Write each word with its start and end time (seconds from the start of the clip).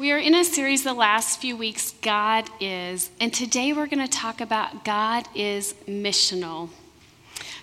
We 0.00 0.12
are 0.12 0.18
in 0.18 0.34
a 0.34 0.44
series 0.44 0.82
the 0.82 0.94
last 0.94 1.42
few 1.42 1.58
weeks, 1.58 1.92
God 2.00 2.48
is, 2.58 3.10
and 3.20 3.34
today 3.34 3.74
we're 3.74 3.86
going 3.86 3.98
to 3.98 4.08
talk 4.08 4.40
about 4.40 4.82
God 4.82 5.28
is 5.34 5.74
missional. 5.86 6.70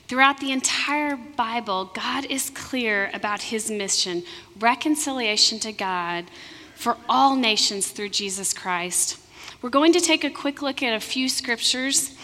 Throughout 0.08 0.40
the 0.40 0.52
entire 0.52 1.16
Bible, 1.16 1.86
God 1.86 2.26
is 2.26 2.52
clear 2.52 3.10
about 3.12 3.42
his 3.42 3.72
mission 3.72 4.22
reconciliation 4.60 5.58
to 5.62 5.72
God 5.72 6.26
for 6.76 6.98
all 7.10 7.36
nations 7.36 7.88
through 7.88 8.10
Jesus 8.10 8.54
Christ. 8.54 9.18
We're 9.64 9.72
going 9.72 9.94
to 9.94 10.00
take 10.00 10.24
a 10.24 10.30
quick 10.30 10.62
look 10.62 10.84
at 10.84 10.94
a 10.94 11.00
few 11.00 11.30
scriptures 11.30 12.16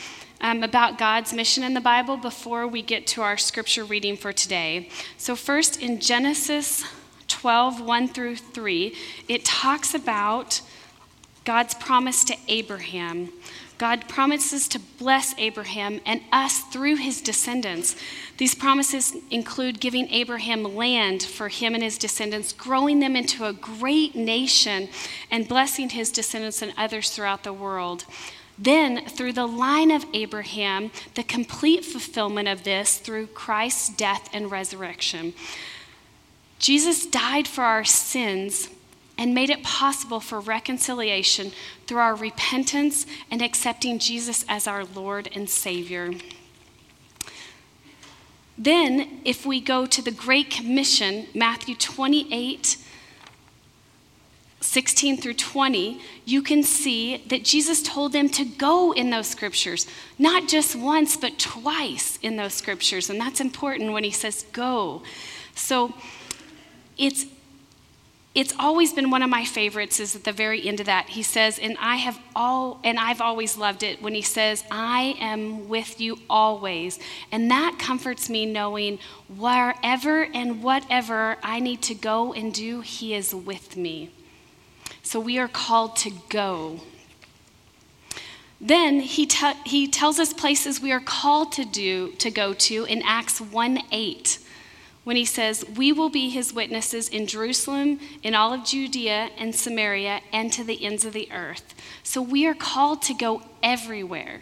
um, 0.41 0.61
about 0.61 1.00
God's 1.00 1.34
mission 1.34 1.64
in 1.64 1.73
the 1.73 1.82
Bible 1.82 2.18
before 2.18 2.68
we 2.68 2.84
get 2.84 3.07
to 3.07 3.23
our 3.23 3.36
scripture 3.36 3.84
reading 3.84 4.16
for 4.16 4.32
today. 4.32 4.89
So, 5.18 5.36
first 5.36 5.82
in 5.82 6.00
Genesis 6.00 6.86
12, 7.44 7.82
1 7.82 8.07
through 8.07 8.38
3, 8.38 8.96
it 9.28 9.44
talks 9.44 9.94
about 9.94 10.62
God's 11.44 11.73
promise 11.73 12.23
to 12.23 12.38
Abraham. 12.48 13.34
God 13.77 14.08
promises 14.08 14.66
to 14.70 14.80
bless 14.98 15.38
Abraham 15.38 15.99
and 16.05 16.21
us 16.32 16.59
through 16.59 16.95
his 16.95 17.20
descendants. 17.20 17.98
These 18.38 18.55
promises 18.55 19.13
include 19.30 19.82
giving 19.82 20.08
Abraham 20.08 20.63
land 20.63 21.21
for 21.21 21.49
him 21.49 21.73
and 21.73 21.84
his 21.84 21.98
descendants, 21.98 22.54
growing 22.54 23.02
them 23.02 23.18
into 23.18 23.44
a 23.44 23.52
great 23.52 24.16
nation, 24.16 24.88
and 25.30 25.46
blessing 25.46 25.90
his 25.90 26.13
descendants 26.13 26.62
and 26.62 26.73
others 26.77 27.10
throughout 27.10 27.44
the 27.44 27.52
world. 27.52 28.05
Then, 28.57 29.05
through 29.05 29.34
the 29.34 29.48
line 29.48 29.91
of 29.91 30.05
Abraham, 30.13 30.91
the 31.16 31.23
complete 31.23 31.84
fulfillment 31.84 32.48
of 32.48 32.63
this 32.63 32.99
through 32.99 33.27
Christ's 33.27 33.90
death 33.90 34.30
and 34.32 34.49
resurrection. 34.49 35.34
Jesus 36.63 37.05
died 37.05 37.45
for 37.45 37.66
our 37.66 37.84
sins 37.84 38.70
and 39.17 39.35
made 39.35 39.49
it 39.49 39.63
possible 39.63 40.21
for 40.21 40.40
reconciliation 40.40 41.52
through 41.85 41.98
our 41.98 42.16
repentance 42.16 43.05
and 43.30 43.41
accepting 43.41 43.99
Jesus 43.99 44.46
as 44.48 44.65
our 44.65 44.85
Lord 44.85 45.27
and 45.35 45.49
Savior. 45.49 46.12
Then, 48.57 49.20
if 49.26 49.46
we 49.46 49.60
go 49.60 49.85
to 49.85 50.01
the 50.01 50.10
Great 50.10 50.49
Commission, 50.49 51.27
Matthew 51.35 51.76
28 51.76 52.77
16 54.62 55.18
through 55.18 55.34
20, 55.34 55.99
you 56.23 56.41
can 56.41 56.63
see 56.63 57.18
that 57.27 57.43
Jesus 57.43 57.84
told 57.84 58.13
them 58.13 58.29
to 58.29 58.45
go 58.45 58.93
in 58.93 59.10
those 59.10 59.27
scriptures, 59.27 59.85
not 60.18 60.48
just 60.48 60.77
once, 60.77 61.18
but 61.18 61.38
twice 61.38 62.18
in 62.21 62.38
those 62.38 62.54
scriptures. 62.54 63.10
And 63.10 63.20
that's 63.20 63.41
important 63.41 63.91
when 63.91 64.06
he 64.06 64.12
says 64.12 64.45
go. 64.53 65.03
So, 65.53 65.94
it's 66.97 67.25
it's 68.36 68.53
always 68.58 68.94
been 68.94 69.12
one 69.12 69.22
of 69.22 69.30
my 69.30 69.46
favorites 69.46 70.00
is 70.00 70.16
at 70.16 70.24
the 70.24 70.31
very 70.31 70.68
end 70.68 70.80
of 70.80 70.88
that. 70.88 71.09
He 71.09 71.22
says 71.22 71.59
and 71.59 71.78
i 71.80 71.97
have 71.97 72.19
all 72.35 72.80
and 72.84 72.97
i've 72.97 73.22
always 73.22 73.58
loved 73.58 73.84
it 73.84 74.02
when 74.02 74.16
he 74.16 74.24
says 74.24 74.63
i 74.72 75.16
am 75.19 75.69
with 75.69 76.02
you 76.02 76.18
always. 76.30 77.00
And 77.31 77.52
that 77.52 77.78
comforts 77.78 78.30
me 78.30 78.46
knowing 78.46 79.00
wherever 79.28 80.24
and 80.25 80.63
whatever 80.63 81.38
i 81.44 81.59
need 81.59 81.81
to 81.84 81.96
go 81.96 82.34
and 82.34 82.53
do 82.53 82.81
he 82.81 83.13
is 83.13 83.35
with 83.35 83.78
me. 83.78 84.09
So 85.03 85.19
we 85.19 85.38
are 85.38 85.50
called 85.50 85.96
to 85.97 86.12
go. 86.30 86.80
Then 88.59 89.02
he, 89.02 89.30
he 89.66 89.90
tells 89.90 90.19
us 90.19 90.31
places 90.31 90.80
we 90.80 90.94
are 90.94 91.02
called 91.02 91.52
to 91.53 91.66
do 91.66 92.13
to 92.13 92.31
go 92.31 92.53
to 92.53 92.85
in 92.85 93.03
acts 93.03 93.41
1 93.41 93.80
8 93.91 94.40
when 95.03 95.16
he 95.16 95.25
says, 95.25 95.66
We 95.75 95.91
will 95.91 96.09
be 96.09 96.29
his 96.29 96.53
witnesses 96.53 97.09
in 97.09 97.28
Jerusalem, 97.28 98.00
in 98.22 98.35
all 98.35 98.53
of 98.53 98.66
Judea 98.66 99.29
and 99.38 99.56
Samaria, 99.56 100.22
and 100.31 100.51
to 100.53 100.63
the 100.63 100.84
ends 100.84 101.06
of 101.06 101.13
the 101.13 101.31
earth. 101.31 101.75
So 102.03 102.22
we 102.22 102.45
are 102.45 102.53
called 102.53 103.01
to 103.03 103.13
go 103.13 103.44
everywhere. 103.62 104.41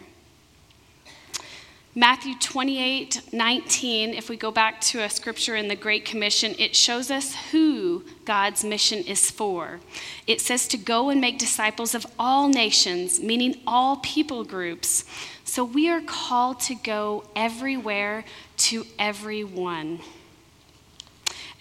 Matthew 1.94 2.34
28 2.38 3.34
19, 3.34 4.14
if 4.14 4.30
we 4.30 4.36
go 4.38 4.50
back 4.50 4.80
to 4.80 5.02
a 5.02 5.10
scripture 5.10 5.56
in 5.56 5.68
the 5.68 5.76
Great 5.76 6.06
Commission, 6.06 6.54
it 6.58 6.74
shows 6.74 7.10
us 7.10 7.34
who 7.50 8.02
God's 8.24 8.64
mission 8.64 9.00
is 9.00 9.30
for. 9.30 9.78
It 10.26 10.40
says 10.40 10.66
to 10.68 10.78
go 10.78 11.10
and 11.10 11.20
make 11.20 11.38
disciples 11.38 11.94
of 11.94 12.06
all 12.18 12.48
nations, 12.48 13.20
meaning 13.20 13.60
all 13.66 13.96
people 13.98 14.42
groups. 14.42 15.04
So 15.44 15.64
we 15.64 15.90
are 15.90 16.00
called 16.00 16.60
to 16.60 16.74
go 16.74 17.24
everywhere 17.36 18.24
to 18.56 18.86
everyone. 18.98 20.00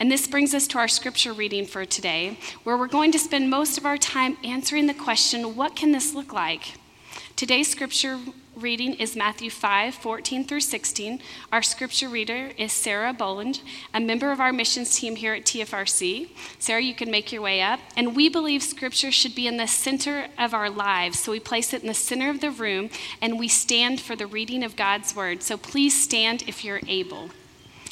And 0.01 0.11
this 0.11 0.25
brings 0.25 0.55
us 0.55 0.65
to 0.69 0.79
our 0.79 0.87
scripture 0.87 1.31
reading 1.31 1.67
for 1.67 1.85
today, 1.85 2.39
where 2.63 2.75
we're 2.75 2.87
going 2.87 3.11
to 3.11 3.19
spend 3.19 3.51
most 3.51 3.77
of 3.77 3.85
our 3.85 3.99
time 3.99 4.35
answering 4.43 4.87
the 4.87 4.95
question 4.95 5.55
what 5.55 5.75
can 5.75 5.91
this 5.91 6.15
look 6.15 6.33
like? 6.33 6.73
Today's 7.35 7.69
scripture 7.69 8.17
reading 8.55 8.95
is 8.95 9.15
Matthew 9.15 9.51
5 9.51 9.93
14 9.93 10.43
through 10.43 10.61
16. 10.61 11.21
Our 11.51 11.61
scripture 11.61 12.09
reader 12.09 12.49
is 12.57 12.73
Sarah 12.73 13.13
Boland, 13.13 13.61
a 13.93 13.99
member 13.99 14.31
of 14.31 14.39
our 14.39 14.51
missions 14.51 14.97
team 14.97 15.17
here 15.17 15.35
at 15.35 15.45
TFRC. 15.45 16.29
Sarah, 16.57 16.81
you 16.81 16.95
can 16.95 17.11
make 17.11 17.31
your 17.31 17.43
way 17.43 17.61
up. 17.61 17.79
And 17.95 18.15
we 18.15 18.27
believe 18.27 18.63
scripture 18.63 19.11
should 19.11 19.35
be 19.35 19.45
in 19.45 19.57
the 19.57 19.67
center 19.67 20.29
of 20.35 20.55
our 20.55 20.71
lives. 20.71 21.19
So 21.19 21.31
we 21.31 21.39
place 21.39 21.75
it 21.75 21.83
in 21.83 21.87
the 21.87 21.93
center 21.93 22.31
of 22.31 22.41
the 22.41 22.49
room 22.49 22.89
and 23.21 23.37
we 23.37 23.47
stand 23.47 24.01
for 24.01 24.15
the 24.15 24.25
reading 24.25 24.63
of 24.63 24.75
God's 24.75 25.15
word. 25.15 25.43
So 25.43 25.57
please 25.57 26.01
stand 26.01 26.45
if 26.47 26.65
you're 26.65 26.81
able. 26.87 27.29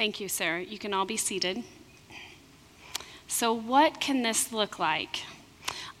Thank 0.00 0.18
you, 0.18 0.30
Sarah. 0.30 0.62
You 0.62 0.78
can 0.78 0.94
all 0.94 1.04
be 1.04 1.18
seated. 1.18 1.62
So, 3.28 3.52
what 3.52 4.00
can 4.00 4.22
this 4.22 4.50
look 4.50 4.78
like? 4.78 5.24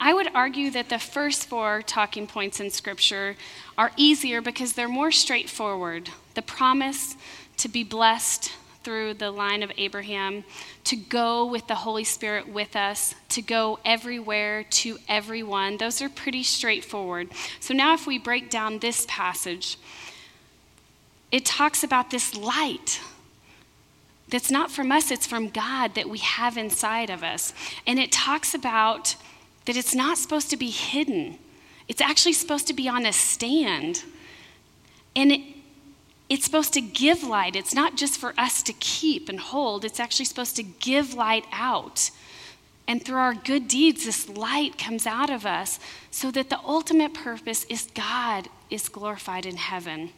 I 0.00 0.14
would 0.14 0.28
argue 0.34 0.70
that 0.70 0.88
the 0.88 0.98
first 0.98 1.46
four 1.46 1.82
talking 1.82 2.26
points 2.26 2.60
in 2.60 2.70
Scripture 2.70 3.36
are 3.76 3.92
easier 3.98 4.40
because 4.40 4.72
they're 4.72 4.88
more 4.88 5.12
straightforward. 5.12 6.08
The 6.32 6.40
promise 6.40 7.14
to 7.58 7.68
be 7.68 7.84
blessed 7.84 8.50
through 8.84 9.12
the 9.12 9.30
line 9.30 9.62
of 9.62 9.70
Abraham, 9.76 10.44
to 10.84 10.96
go 10.96 11.44
with 11.44 11.66
the 11.66 11.74
Holy 11.74 12.04
Spirit 12.04 12.48
with 12.48 12.76
us, 12.76 13.14
to 13.28 13.42
go 13.42 13.80
everywhere 13.84 14.64
to 14.80 14.96
everyone, 15.10 15.76
those 15.76 16.00
are 16.00 16.08
pretty 16.08 16.42
straightforward. 16.42 17.28
So 17.60 17.74
now, 17.74 17.92
if 17.92 18.06
we 18.06 18.18
break 18.18 18.48
down 18.48 18.78
this 18.78 19.04
passage, 19.10 19.76
it 21.30 21.44
talks 21.44 21.84
about 21.84 22.10
this 22.10 22.34
light 22.34 22.98
that's 24.30 24.50
not 24.50 24.70
from 24.70 24.92
us, 24.92 25.10
it's 25.10 25.26
from 25.26 25.48
God 25.48 25.94
that 25.94 26.08
we 26.08 26.18
have 26.18 26.56
inside 26.56 27.10
of 27.10 27.22
us. 27.22 27.52
And 27.86 27.98
it 27.98 28.12
talks 28.12 28.54
about 28.54 29.16
that 29.66 29.76
it's 29.76 29.94
not 29.94 30.18
supposed 30.18 30.50
to 30.50 30.56
be 30.56 30.70
hidden, 30.70 31.38
it's 31.88 32.00
actually 32.00 32.34
supposed 32.34 32.66
to 32.68 32.74
be 32.74 32.88
on 32.88 33.04
a 33.04 33.12
stand. 33.12 34.04
And 35.16 35.32
it, 35.32 35.40
it's 36.28 36.44
supposed 36.44 36.72
to 36.74 36.80
give 36.80 37.24
light. 37.24 37.56
It's 37.56 37.74
not 37.74 37.96
just 37.96 38.16
for 38.16 38.32
us 38.38 38.62
to 38.62 38.72
keep 38.74 39.28
and 39.28 39.40
hold, 39.40 39.84
it's 39.84 39.98
actually 39.98 40.26
supposed 40.26 40.54
to 40.56 40.62
give 40.62 41.14
light 41.14 41.44
out. 41.52 42.10
And 42.86 43.04
through 43.04 43.18
our 43.18 43.34
good 43.34 43.68
deeds, 43.68 44.04
this 44.04 44.28
light 44.28 44.78
comes 44.78 45.06
out 45.06 45.30
of 45.30 45.46
us 45.46 45.78
so 46.10 46.30
that 46.30 46.50
the 46.50 46.58
ultimate 46.64 47.14
purpose 47.14 47.64
is 47.64 47.88
God 47.94 48.48
is 48.68 48.88
glorified 48.88 49.46
in 49.46 49.56
heaven. 49.56 50.10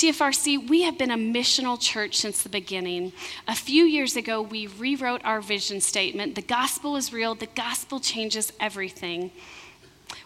TFRC, 0.00 0.66
we 0.66 0.80
have 0.84 0.96
been 0.96 1.10
a 1.10 1.16
missional 1.18 1.78
church 1.78 2.16
since 2.16 2.42
the 2.42 2.48
beginning. 2.48 3.12
A 3.46 3.54
few 3.54 3.84
years 3.84 4.16
ago, 4.16 4.40
we 4.40 4.66
rewrote 4.66 5.20
our 5.26 5.42
vision 5.42 5.82
statement 5.82 6.36
The 6.36 6.40
gospel 6.40 6.96
is 6.96 7.12
real, 7.12 7.34
the 7.34 7.48
gospel 7.48 8.00
changes 8.00 8.50
everything. 8.58 9.30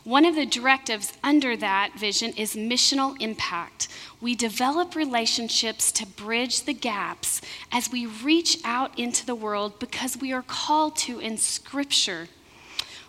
One 0.05 0.25
of 0.25 0.37
the 0.37 0.47
directives 0.47 1.15
under 1.25 1.57
that 1.57 1.99
vision 1.99 2.35
is 2.37 2.55
missional 2.55 3.21
impact. 3.21 3.89
We 4.21 4.37
develop 4.37 4.95
relationships 4.95 5.91
to 5.91 6.07
bridge 6.07 6.63
the 6.63 6.73
gaps 6.73 7.41
as 7.73 7.91
we 7.91 8.07
reach 8.07 8.59
out 8.65 8.97
into 8.97 9.27
the 9.27 9.35
world 9.35 9.81
because 9.81 10.17
we 10.17 10.33
are 10.33 10.45
called 10.47 10.95
to 10.99 11.19
in 11.19 11.37
Scripture. 11.37 12.29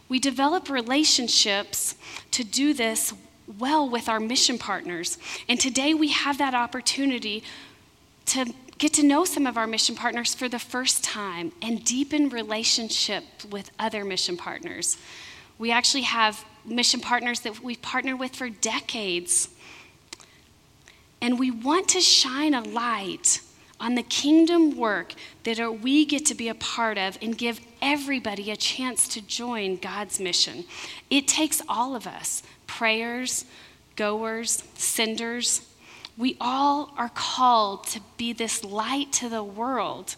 We 0.10 0.18
develop 0.18 0.68
relationships 0.68 1.94
to 2.32 2.44
do 2.44 2.74
this 2.74 3.14
well 3.60 3.90
with 3.90 4.10
our 4.10 4.20
mission 4.20 4.58
partners. 4.58 5.18
And 5.48 5.60
today 5.60 5.94
we 5.94 6.10
have 6.10 6.38
that 6.38 6.54
opportunity 6.54 7.44
to 8.28 8.54
get 8.78 8.94
to 8.94 9.04
know 9.04 9.24
some 9.24 9.48
of 9.48 9.58
our 9.58 9.68
mission 9.68 9.96
partners 9.96 10.34
for 10.34 10.50
the 10.50 10.60
first 10.60 11.04
time 11.04 11.52
and 11.62 11.84
deepen 11.84 12.30
relationship 12.30 13.24
with 13.50 13.72
other 13.80 14.04
mission 14.04 14.36
partners. 14.36 14.98
We 15.58 15.72
actually 15.72 16.04
have 16.04 16.44
mission 16.66 17.00
partners 17.00 17.42
that 17.42 17.64
we've 17.64 17.82
partnered 17.82 18.20
with 18.20 18.36
for 18.36 18.50
decades. 18.50 19.50
And 21.22 21.40
we 21.40 21.52
want 21.52 21.88
to 21.90 22.02
shine 22.02 22.54
a 22.54 22.62
light 22.62 23.42
on 23.80 23.96
the 23.96 24.04
kingdom 24.04 24.78
work 24.78 25.14
that 25.44 25.82
we 25.82 26.06
get 26.06 26.26
to 26.26 26.36
be 26.36 26.50
a 26.50 26.56
part 26.56 26.98
of 26.98 27.18
and 27.22 27.38
give 27.38 27.60
everybody 27.82 28.52
a 28.52 28.56
chance 28.56 29.08
to 29.10 29.22
join 29.22 29.78
God's 29.78 30.20
mission. 30.20 30.66
It 31.10 31.28
takes 31.28 31.62
all 31.68 31.96
of 31.96 32.08
us 32.08 32.42
prayers, 32.68 33.46
goers, 33.96 34.64
senders. 34.76 35.62
We 36.18 36.38
all 36.40 36.94
are 36.98 37.12
called 37.14 37.88
to 37.88 38.02
be 38.18 38.34
this 38.34 38.64
light 38.64 39.12
to 39.14 39.30
the 39.30 39.44
world. 39.44 40.16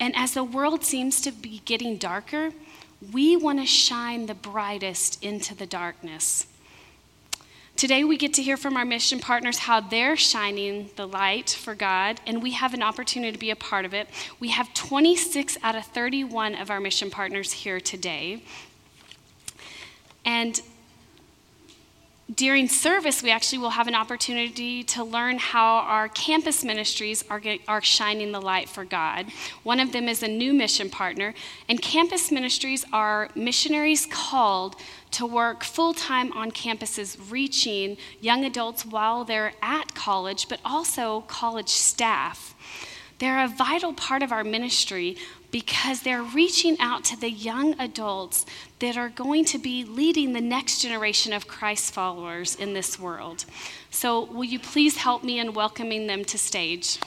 And 0.00 0.14
as 0.16 0.34
the 0.34 0.44
world 0.44 0.84
seems 0.84 1.20
to 1.22 1.30
be 1.30 1.62
getting 1.64 1.96
darker, 1.96 2.50
we 3.12 3.36
want 3.36 3.60
to 3.60 3.66
shine 3.66 4.26
the 4.26 4.34
brightest 4.34 5.22
into 5.22 5.54
the 5.54 5.66
darkness. 5.66 6.46
Today, 7.76 8.04
we 8.04 8.16
get 8.16 8.32
to 8.34 8.42
hear 8.42 8.56
from 8.56 8.74
our 8.78 8.86
mission 8.86 9.20
partners 9.20 9.58
how 9.58 9.80
they're 9.80 10.16
shining 10.16 10.88
the 10.96 11.06
light 11.06 11.50
for 11.50 11.74
God, 11.74 12.22
and 12.26 12.42
we 12.42 12.52
have 12.52 12.72
an 12.72 12.82
opportunity 12.82 13.32
to 13.32 13.38
be 13.38 13.50
a 13.50 13.56
part 13.56 13.84
of 13.84 13.92
it. 13.92 14.08
We 14.40 14.48
have 14.48 14.72
26 14.72 15.58
out 15.62 15.76
of 15.76 15.84
31 15.84 16.54
of 16.54 16.70
our 16.70 16.80
mission 16.80 17.10
partners 17.10 17.52
here 17.52 17.78
today. 17.78 18.42
And 20.24 20.58
during 22.34 22.68
service, 22.68 23.22
we 23.22 23.30
actually 23.30 23.58
will 23.58 23.70
have 23.70 23.86
an 23.86 23.94
opportunity 23.94 24.82
to 24.82 25.04
learn 25.04 25.38
how 25.38 25.76
our 25.78 26.08
campus 26.08 26.64
ministries 26.64 27.24
are, 27.30 27.40
are 27.68 27.80
shining 27.80 28.32
the 28.32 28.40
light 28.40 28.68
for 28.68 28.84
God. 28.84 29.26
One 29.62 29.78
of 29.78 29.92
them 29.92 30.08
is 30.08 30.24
a 30.24 30.28
new 30.28 30.52
mission 30.52 30.90
partner, 30.90 31.34
and 31.68 31.80
campus 31.80 32.32
ministries 32.32 32.84
are 32.92 33.28
missionaries 33.36 34.06
called 34.10 34.74
to 35.12 35.24
work 35.24 35.62
full 35.62 35.94
time 35.94 36.32
on 36.32 36.50
campuses, 36.50 37.16
reaching 37.30 37.96
young 38.20 38.44
adults 38.44 38.84
while 38.84 39.24
they're 39.24 39.52
at 39.62 39.94
college, 39.94 40.48
but 40.48 40.58
also 40.64 41.20
college 41.28 41.68
staff. 41.68 42.56
They're 43.18 43.42
a 43.42 43.48
vital 43.48 43.92
part 43.94 44.22
of 44.22 44.32
our 44.32 44.44
ministry 44.44 45.16
because 45.56 46.02
they're 46.02 46.22
reaching 46.22 46.78
out 46.80 47.02
to 47.02 47.18
the 47.18 47.30
young 47.30 47.72
adults 47.80 48.44
that 48.78 48.94
are 48.94 49.08
going 49.08 49.42
to 49.42 49.56
be 49.56 49.84
leading 49.84 50.34
the 50.34 50.40
next 50.42 50.82
generation 50.82 51.32
of 51.32 51.48
Christ 51.48 51.94
followers 51.94 52.54
in 52.56 52.74
this 52.74 53.00
world. 53.00 53.46
So, 53.90 54.24
will 54.24 54.44
you 54.44 54.58
please 54.58 54.98
help 54.98 55.24
me 55.24 55.38
in 55.38 55.54
welcoming 55.54 56.08
them 56.08 56.26
to 56.26 56.36
stage? 56.36 56.98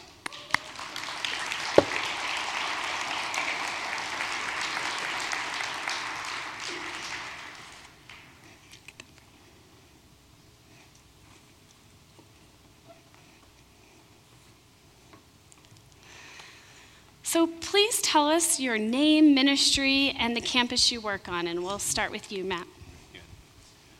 So 17.31 17.45
please 17.69 18.01
tell 18.01 18.27
us 18.27 18.59
your 18.59 18.79
name, 18.79 19.35
ministry, 19.35 20.09
and 20.17 20.35
the 20.35 20.41
campus 20.41 20.91
you 20.91 20.99
work 20.99 21.29
on, 21.29 21.45
and 21.45 21.63
we'll 21.63 21.77
start 21.77 22.09
with 22.09 22.31
you, 22.31 22.43
Matt. 22.43 22.65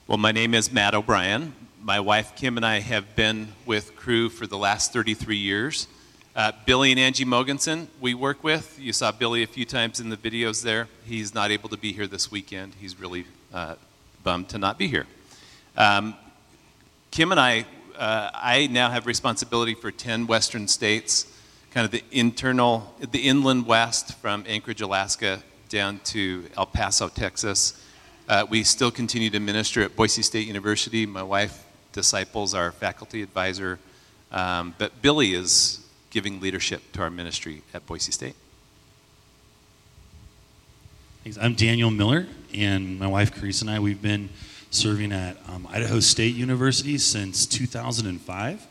Well, 0.08 0.18
my 0.18 0.32
name 0.32 0.56
is 0.56 0.72
Matt 0.72 0.96
O'Brien. 0.96 1.54
My 1.80 2.00
wife 2.00 2.36
Kim 2.36 2.58
and 2.58 2.66
I 2.66 2.80
have 2.80 3.16
been 3.16 3.50
with 3.68 3.96
Cru 3.96 4.30
for 4.30 4.48
the 4.48 4.58
last 4.58 4.92
33 4.92 5.38
years. 5.38 5.88
Uh, 6.36 6.52
Billy 6.66 6.90
and 6.90 7.00
Angie 7.00 7.26
Mogensen, 7.26 7.86
we 8.02 8.16
work 8.16 8.44
with. 8.44 8.76
You 8.82 8.92
saw 8.92 9.12
Billy 9.12 9.44
a 9.44 9.48
few 9.48 9.66
times 9.66 10.00
in 10.00 10.10
the 10.10 10.18
videos 10.18 10.64
there. 10.64 10.88
He's 11.06 11.36
not 11.36 11.52
able 11.52 11.70
to 11.70 11.78
be 11.78 11.94
here 11.94 12.08
this 12.08 12.32
weekend. 12.32 12.74
He's 12.82 13.00
really 13.00 13.26
uh, 13.54 13.76
bummed 14.24 14.50
to 14.50 14.58
not 14.58 14.80
be 14.80 14.88
here. 14.88 15.06
Um, 15.78 16.16
Kim 17.12 17.30
and 17.30 17.40
I, 17.40 17.68
uh, 17.96 18.32
I 18.34 18.66
now 18.66 18.90
have 18.90 19.06
responsibility 19.06 19.76
for 19.76 19.92
10 19.92 20.26
Western 20.26 20.68
states 20.68 21.28
kind 21.72 21.86
of 21.86 21.92
the 21.92 22.04
internal, 22.12 22.96
the 23.12 23.28
inland 23.28 23.66
west 23.66 24.18
from 24.18 24.44
Anchorage, 24.48 24.82
Alaska, 24.82 25.44
down 25.70 26.00
to 26.06 26.46
El 26.58 26.66
Paso, 26.66 27.10
Texas. 27.10 27.86
Uh, 28.28 28.46
we 28.50 28.64
still 28.64 28.92
continue 28.92 29.30
to 29.30 29.40
minister 29.40 29.82
at 29.82 29.96
Boise 29.96 30.22
State 30.24 30.48
University. 30.48 31.06
My 31.06 31.24
wife 31.24 31.66
disciples 31.94 32.54
our 32.54 32.72
faculty 32.72 33.22
advisor, 33.22 33.80
um, 34.32 34.74
but 34.78 35.02
Billy 35.02 35.34
is 35.34 35.86
giving 36.10 36.40
leadership 36.40 36.92
to 36.94 37.02
our 37.02 37.10
ministry 37.10 37.62
at 37.74 37.86
Boise 37.86 38.12
State. 38.12 38.36
Thanks. 41.24 41.38
I'm 41.40 41.54
Daniel 41.54 41.92
Miller, 41.92 42.28
and 42.54 42.98
my 42.98 43.08
wife 43.08 43.34
Carissa 43.34 43.62
and 43.62 43.70
I, 43.72 43.80
we've 43.80 44.02
been 44.02 44.30
serving 44.72 45.12
at 45.12 45.38
um, 45.48 45.68
Idaho 45.70 46.00
State 46.00 46.36
University 46.36 46.98
since 46.98 47.46
2005. 47.46 48.68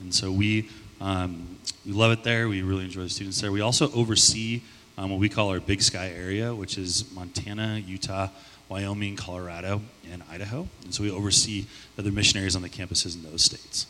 And 0.00 0.14
so 0.14 0.30
we 0.30 0.68
um, 1.00 1.58
we 1.84 1.92
love 1.92 2.12
it 2.12 2.24
there. 2.24 2.48
We 2.48 2.62
really 2.62 2.84
enjoy 2.84 3.02
the 3.02 3.10
students 3.10 3.40
there. 3.40 3.52
We 3.52 3.60
also 3.60 3.92
oversee 3.92 4.62
um, 4.98 5.10
what 5.10 5.20
we 5.20 5.28
call 5.28 5.50
our 5.50 5.60
Big 5.60 5.82
Sky 5.82 6.10
area, 6.16 6.54
which 6.54 6.78
is 6.78 7.12
Montana, 7.12 7.82
Utah, 7.86 8.28
Wyoming, 8.68 9.16
Colorado, 9.16 9.82
and 10.10 10.22
Idaho. 10.30 10.68
And 10.84 10.94
so 10.94 11.02
we 11.02 11.10
oversee 11.10 11.66
other 11.98 12.10
missionaries 12.10 12.56
on 12.56 12.62
the 12.62 12.68
campuses 12.68 13.14
in 13.14 13.30
those 13.30 13.42
states. 13.42 13.86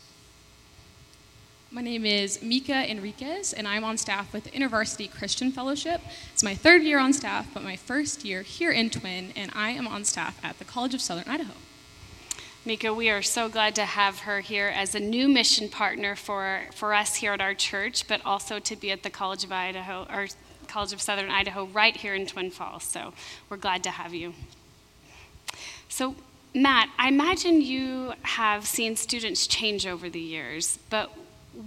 My 1.70 1.82
name 1.82 2.06
is 2.06 2.42
Mika 2.42 2.90
Enriquez, 2.90 3.52
and 3.52 3.68
I'm 3.68 3.84
on 3.84 3.98
staff 3.98 4.32
with 4.32 4.44
the 4.44 4.50
InterVarsity 4.50 5.10
Christian 5.10 5.52
Fellowship. 5.52 6.00
It's 6.32 6.42
my 6.42 6.54
third 6.54 6.82
year 6.82 6.98
on 6.98 7.12
staff, 7.12 7.48
but 7.52 7.62
my 7.62 7.76
first 7.76 8.24
year 8.24 8.42
here 8.42 8.70
in 8.70 8.88
Twin, 8.88 9.32
and 9.36 9.50
I 9.54 9.70
am 9.70 9.86
on 9.86 10.04
staff 10.04 10.38
at 10.44 10.58
the 10.58 10.64
College 10.64 10.94
of 10.94 11.00
Southern 11.00 11.28
Idaho. 11.28 11.52
Mika, 12.66 12.92
we 12.92 13.08
are 13.10 13.22
so 13.22 13.48
glad 13.48 13.76
to 13.76 13.84
have 13.84 14.18
her 14.18 14.40
here 14.40 14.66
as 14.66 14.96
a 14.96 14.98
new 14.98 15.28
mission 15.28 15.68
partner 15.68 16.16
for, 16.16 16.62
for 16.74 16.92
us 16.94 17.14
here 17.14 17.32
at 17.32 17.40
our 17.40 17.54
church, 17.54 18.08
but 18.08 18.20
also 18.24 18.58
to 18.58 18.74
be 18.74 18.90
at 18.90 19.04
the 19.04 19.08
College 19.08 19.44
of 19.44 19.52
Idaho 19.52 20.04
or 20.12 20.26
College 20.66 20.92
of 20.92 21.00
Southern 21.00 21.30
Idaho 21.30 21.66
right 21.66 21.96
here 21.96 22.12
in 22.12 22.26
Twin 22.26 22.50
Falls. 22.50 22.82
So 22.82 23.14
we're 23.48 23.56
glad 23.56 23.84
to 23.84 23.90
have 23.90 24.12
you. 24.12 24.34
So, 25.88 26.16
Matt, 26.56 26.88
I 26.98 27.06
imagine 27.06 27.62
you 27.62 28.14
have 28.22 28.66
seen 28.66 28.96
students 28.96 29.46
change 29.46 29.86
over 29.86 30.10
the 30.10 30.18
years, 30.18 30.80
but 30.90 31.12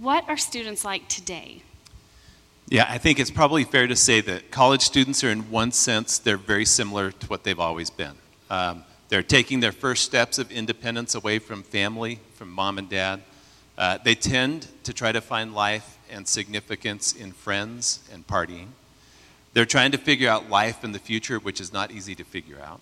what 0.00 0.28
are 0.28 0.36
students 0.36 0.84
like 0.84 1.08
today? 1.08 1.62
Yeah, 2.68 2.84
I 2.86 2.98
think 2.98 3.18
it's 3.18 3.30
probably 3.30 3.64
fair 3.64 3.86
to 3.86 3.96
say 3.96 4.20
that 4.20 4.50
college 4.50 4.82
students 4.82 5.24
are, 5.24 5.30
in 5.30 5.50
one 5.50 5.72
sense, 5.72 6.18
they're 6.18 6.36
very 6.36 6.66
similar 6.66 7.10
to 7.10 7.26
what 7.28 7.44
they've 7.44 7.58
always 7.58 7.88
been. 7.88 8.16
Um, 8.50 8.84
they're 9.10 9.22
taking 9.24 9.58
their 9.58 9.72
first 9.72 10.04
steps 10.04 10.38
of 10.38 10.50
independence 10.52 11.16
away 11.16 11.40
from 11.40 11.64
family, 11.64 12.20
from 12.34 12.48
mom 12.48 12.78
and 12.78 12.88
dad. 12.88 13.20
Uh, 13.76 13.98
they 14.04 14.14
tend 14.14 14.68
to 14.84 14.92
try 14.92 15.10
to 15.10 15.20
find 15.20 15.52
life 15.52 15.98
and 16.10 16.26
significance 16.26 17.12
in 17.12 17.32
friends 17.32 18.08
and 18.12 18.24
partying. 18.26 18.68
They're 19.52 19.66
trying 19.66 19.90
to 19.92 19.98
figure 19.98 20.30
out 20.30 20.48
life 20.48 20.84
in 20.84 20.92
the 20.92 21.00
future, 21.00 21.40
which 21.40 21.60
is 21.60 21.72
not 21.72 21.90
easy 21.90 22.14
to 22.14 22.24
figure 22.24 22.60
out. 22.64 22.80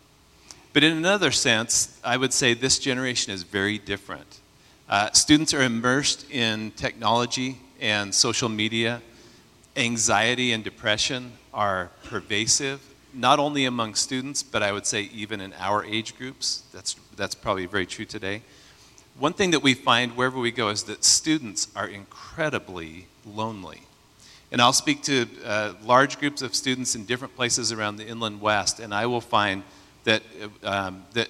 But 0.75 0.85
in 0.85 0.95
another 0.95 1.31
sense, 1.31 1.99
I 2.05 2.19
would 2.19 2.35
say 2.35 2.53
this 2.53 2.79
generation 2.79 3.33
is 3.33 3.43
very 3.43 3.79
different. 3.79 4.39
Uh, 4.87 5.11
students 5.13 5.55
are 5.55 5.63
immersed 5.63 6.31
in 6.31 6.73
technology 6.73 7.59
and 7.81 8.15
social 8.15 8.51
media. 8.51 9.01
Anxiety 9.77 10.53
and 10.53 10.63
depression 10.63 11.33
are 11.55 11.91
pervasive 12.05 12.83
not 13.19 13.41
only 13.41 13.65
among 13.65 13.97
students, 13.97 14.43
but 14.45 14.63
I 14.63 14.71
would 14.71 14.87
say 14.87 15.03
even 15.13 15.41
in 15.41 15.53
our 15.59 15.85
age 15.85 16.17
groups. 16.17 16.63
That's, 16.73 16.95
that's 17.17 17.35
probably 17.35 17.67
very 17.67 17.85
true 17.85 18.05
today. 18.05 18.43
One 19.19 19.33
thing 19.33 19.51
that 19.51 19.63
we 19.63 19.75
find 19.75 20.17
wherever 20.17 20.39
we 20.39 20.53
go 20.53 20.69
is 20.69 20.85
that 20.85 21.05
students 21.05 21.67
are 21.75 21.89
incredibly 21.89 23.07
lonely. 23.27 23.81
And 24.53 24.63
I'll 24.63 24.73
speak 24.73 25.03
to 25.03 25.27
uh, 25.45 25.73
large 25.85 26.21
groups 26.21 26.43
of 26.43 26.55
students 26.55 26.95
in 26.95 27.05
different 27.05 27.35
places 27.35 27.73
around 27.73 27.97
the 27.97 28.07
inland 28.07 28.41
west, 28.41 28.79
and 28.79 28.95
I 28.95 29.07
will 29.07 29.21
find 29.21 29.65
that, 30.05 30.23
um, 30.63 31.05
that 31.15 31.29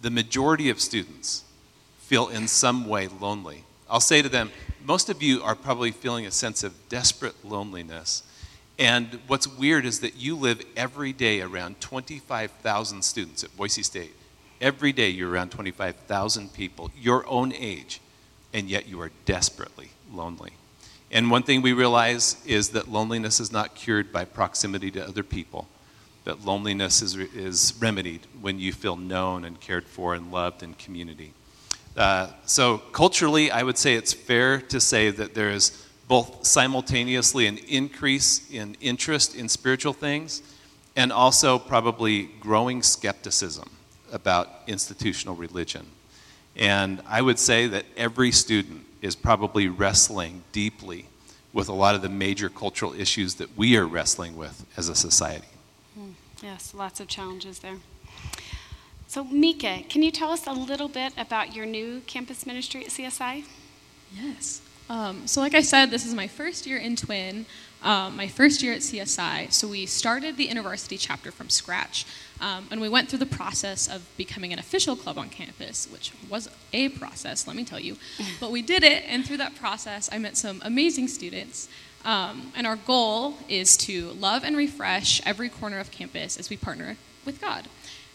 the 0.00 0.10
majority 0.10 0.70
of 0.70 0.80
students 0.80 1.44
feel 1.98 2.28
in 2.28 2.48
some 2.48 2.88
way 2.88 3.06
lonely. 3.20 3.64
I'll 3.90 4.00
say 4.00 4.22
to 4.22 4.28
them, 4.28 4.50
most 4.82 5.10
of 5.10 5.22
you 5.22 5.42
are 5.42 5.54
probably 5.54 5.92
feeling 5.92 6.24
a 6.24 6.30
sense 6.30 6.64
of 6.64 6.88
desperate 6.88 7.44
loneliness 7.44 8.22
and 8.78 9.18
what's 9.26 9.48
weird 9.48 9.84
is 9.84 10.00
that 10.00 10.16
you 10.16 10.36
live 10.36 10.62
every 10.76 11.12
day 11.12 11.40
around 11.40 11.80
25,000 11.80 13.02
students 13.02 13.42
at 13.42 13.56
Boise 13.56 13.82
State. 13.82 14.14
Every 14.60 14.92
day 14.92 15.08
you're 15.08 15.30
around 15.30 15.50
25,000 15.50 16.52
people, 16.52 16.90
your 16.96 17.26
own 17.28 17.52
age, 17.52 18.00
and 18.52 18.68
yet 18.68 18.88
you 18.88 19.00
are 19.00 19.10
desperately 19.24 19.90
lonely. 20.12 20.52
And 21.10 21.30
one 21.30 21.42
thing 21.42 21.62
we 21.62 21.72
realize 21.72 22.36
is 22.46 22.70
that 22.70 22.88
loneliness 22.88 23.40
is 23.40 23.50
not 23.50 23.74
cured 23.74 24.12
by 24.12 24.24
proximity 24.24 24.90
to 24.92 25.06
other 25.06 25.22
people, 25.22 25.66
that 26.24 26.44
loneliness 26.44 27.02
is, 27.02 27.16
is 27.16 27.74
remedied 27.80 28.20
when 28.40 28.58
you 28.58 28.72
feel 28.72 28.96
known 28.96 29.44
and 29.44 29.60
cared 29.60 29.84
for 29.84 30.14
and 30.14 30.30
loved 30.30 30.62
in 30.62 30.74
community. 30.74 31.32
Uh, 31.96 32.28
so, 32.44 32.78
culturally, 32.78 33.50
I 33.50 33.62
would 33.62 33.78
say 33.78 33.94
it's 33.94 34.12
fair 34.12 34.60
to 34.60 34.80
say 34.80 35.10
that 35.10 35.34
there 35.34 35.50
is 35.50 35.87
both 36.08 36.46
simultaneously 36.46 37.46
an 37.46 37.58
increase 37.68 38.50
in 38.50 38.76
interest 38.80 39.36
in 39.36 39.48
spiritual 39.48 39.92
things 39.92 40.42
and 40.96 41.12
also 41.12 41.58
probably 41.58 42.24
growing 42.40 42.82
skepticism 42.82 43.70
about 44.10 44.48
institutional 44.66 45.36
religion. 45.36 45.86
And 46.56 47.00
I 47.06 47.22
would 47.22 47.38
say 47.38 47.68
that 47.68 47.84
every 47.96 48.32
student 48.32 48.84
is 49.00 49.14
probably 49.14 49.68
wrestling 49.68 50.42
deeply 50.50 51.06
with 51.52 51.68
a 51.68 51.72
lot 51.72 51.94
of 51.94 52.02
the 52.02 52.08
major 52.08 52.48
cultural 52.48 52.92
issues 52.94 53.34
that 53.36 53.56
we 53.56 53.76
are 53.76 53.86
wrestling 53.86 54.36
with 54.36 54.66
as 54.76 54.88
a 54.88 54.94
society. 54.94 55.46
Hmm. 55.94 56.10
Yes, 56.42 56.74
lots 56.74 57.00
of 57.00 57.06
challenges 57.06 57.60
there. 57.60 57.76
So, 59.06 59.24
Mika, 59.24 59.84
can 59.88 60.02
you 60.02 60.10
tell 60.10 60.30
us 60.30 60.46
a 60.46 60.52
little 60.52 60.88
bit 60.88 61.12
about 61.16 61.54
your 61.54 61.64
new 61.64 62.02
campus 62.06 62.44
ministry 62.44 62.84
at 62.84 62.90
CSI? 62.90 63.44
Yes. 64.14 64.60
Um, 64.88 65.26
so, 65.26 65.40
like 65.40 65.54
I 65.54 65.62
said, 65.62 65.90
this 65.90 66.06
is 66.06 66.14
my 66.14 66.26
first 66.26 66.66
year 66.66 66.78
in 66.78 66.96
Twin, 66.96 67.46
um, 67.82 68.16
my 68.16 68.26
first 68.26 68.62
year 68.62 68.72
at 68.72 68.80
CSI. 68.80 69.52
So, 69.52 69.68
we 69.68 69.86
started 69.86 70.36
the 70.36 70.48
InterVarsity 70.48 70.96
chapter 70.98 71.30
from 71.30 71.48
scratch. 71.50 72.06
Um, 72.40 72.68
and 72.70 72.80
we 72.80 72.88
went 72.88 73.08
through 73.08 73.18
the 73.18 73.26
process 73.26 73.88
of 73.88 74.08
becoming 74.16 74.52
an 74.52 74.58
official 74.58 74.94
club 74.96 75.18
on 75.18 75.28
campus, 75.28 75.88
which 75.90 76.12
was 76.30 76.48
a 76.72 76.88
process, 76.90 77.46
let 77.46 77.56
me 77.56 77.64
tell 77.64 77.80
you. 77.80 77.96
But 78.40 78.50
we 78.52 78.62
did 78.62 78.84
it, 78.84 79.04
and 79.06 79.26
through 79.26 79.38
that 79.38 79.56
process, 79.56 80.08
I 80.12 80.18
met 80.18 80.36
some 80.36 80.62
amazing 80.64 81.08
students. 81.08 81.68
Um, 82.04 82.52
and 82.56 82.66
our 82.66 82.76
goal 82.76 83.34
is 83.48 83.76
to 83.78 84.10
love 84.12 84.44
and 84.44 84.56
refresh 84.56 85.20
every 85.26 85.48
corner 85.48 85.80
of 85.80 85.90
campus 85.90 86.38
as 86.38 86.48
we 86.48 86.56
partner 86.56 86.96
with 87.24 87.40
God. 87.40 87.66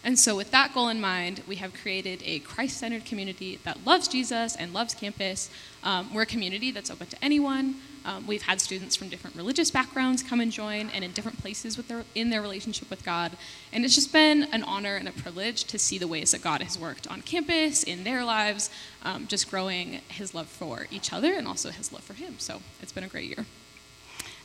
And 0.06 0.20
so, 0.20 0.36
with 0.36 0.52
that 0.52 0.74
goal 0.74 0.90
in 0.90 1.00
mind, 1.00 1.44
we 1.48 1.56
have 1.58 1.74
created 1.74 2.22
a 2.26 2.40
Christ 2.40 2.78
centered 2.78 3.06
community 3.06 3.60
that 3.64 3.86
loves 3.86 4.10
Jesus 4.10 4.56
and 4.56 4.74
loves 4.74 4.94
campus. 4.94 5.50
Um, 5.82 6.14
we're 6.14 6.24
a 6.24 6.26
community 6.26 6.72
that's 6.72 6.92
open 6.92 7.08
to 7.08 7.24
anyone. 7.24 7.76
Um, 8.06 8.28
we've 8.28 8.42
had 8.42 8.60
students 8.60 8.98
from 8.98 9.08
different 9.08 9.38
religious 9.38 9.72
backgrounds 9.72 10.22
come 10.22 10.42
and 10.42 10.52
join 10.52 10.90
and 10.90 11.06
in 11.06 11.12
different 11.12 11.40
places 11.40 11.78
with 11.78 11.88
their, 11.88 12.04
in 12.16 12.32
their 12.32 12.42
relationship 12.42 12.90
with 12.90 13.06
God. 13.06 13.32
And 13.72 13.86
it's 13.86 13.96
just 13.96 14.12
been 14.12 14.44
an 14.52 14.64
honor 14.64 14.98
and 14.98 15.08
a 15.08 15.14
privilege 15.14 15.64
to 15.66 15.80
see 15.80 15.98
the 15.98 16.08
ways 16.08 16.32
that 16.32 16.42
God 16.42 16.62
has 16.62 16.78
worked 16.78 17.08
on 17.08 17.22
campus, 17.22 17.84
in 17.84 18.04
their 18.04 18.26
lives, 18.26 18.70
um, 19.04 19.28
just 19.28 19.50
growing 19.50 20.02
his 20.10 20.34
love 20.34 20.48
for 20.48 20.86
each 20.92 21.14
other 21.14 21.34
and 21.34 21.48
also 21.48 21.70
his 21.70 21.94
love 21.94 22.04
for 22.04 22.14
him. 22.14 22.36
So, 22.40 22.62
it's 22.82 22.92
been 22.92 23.06
a 23.06 23.08
great 23.08 23.30
year. 23.30 23.46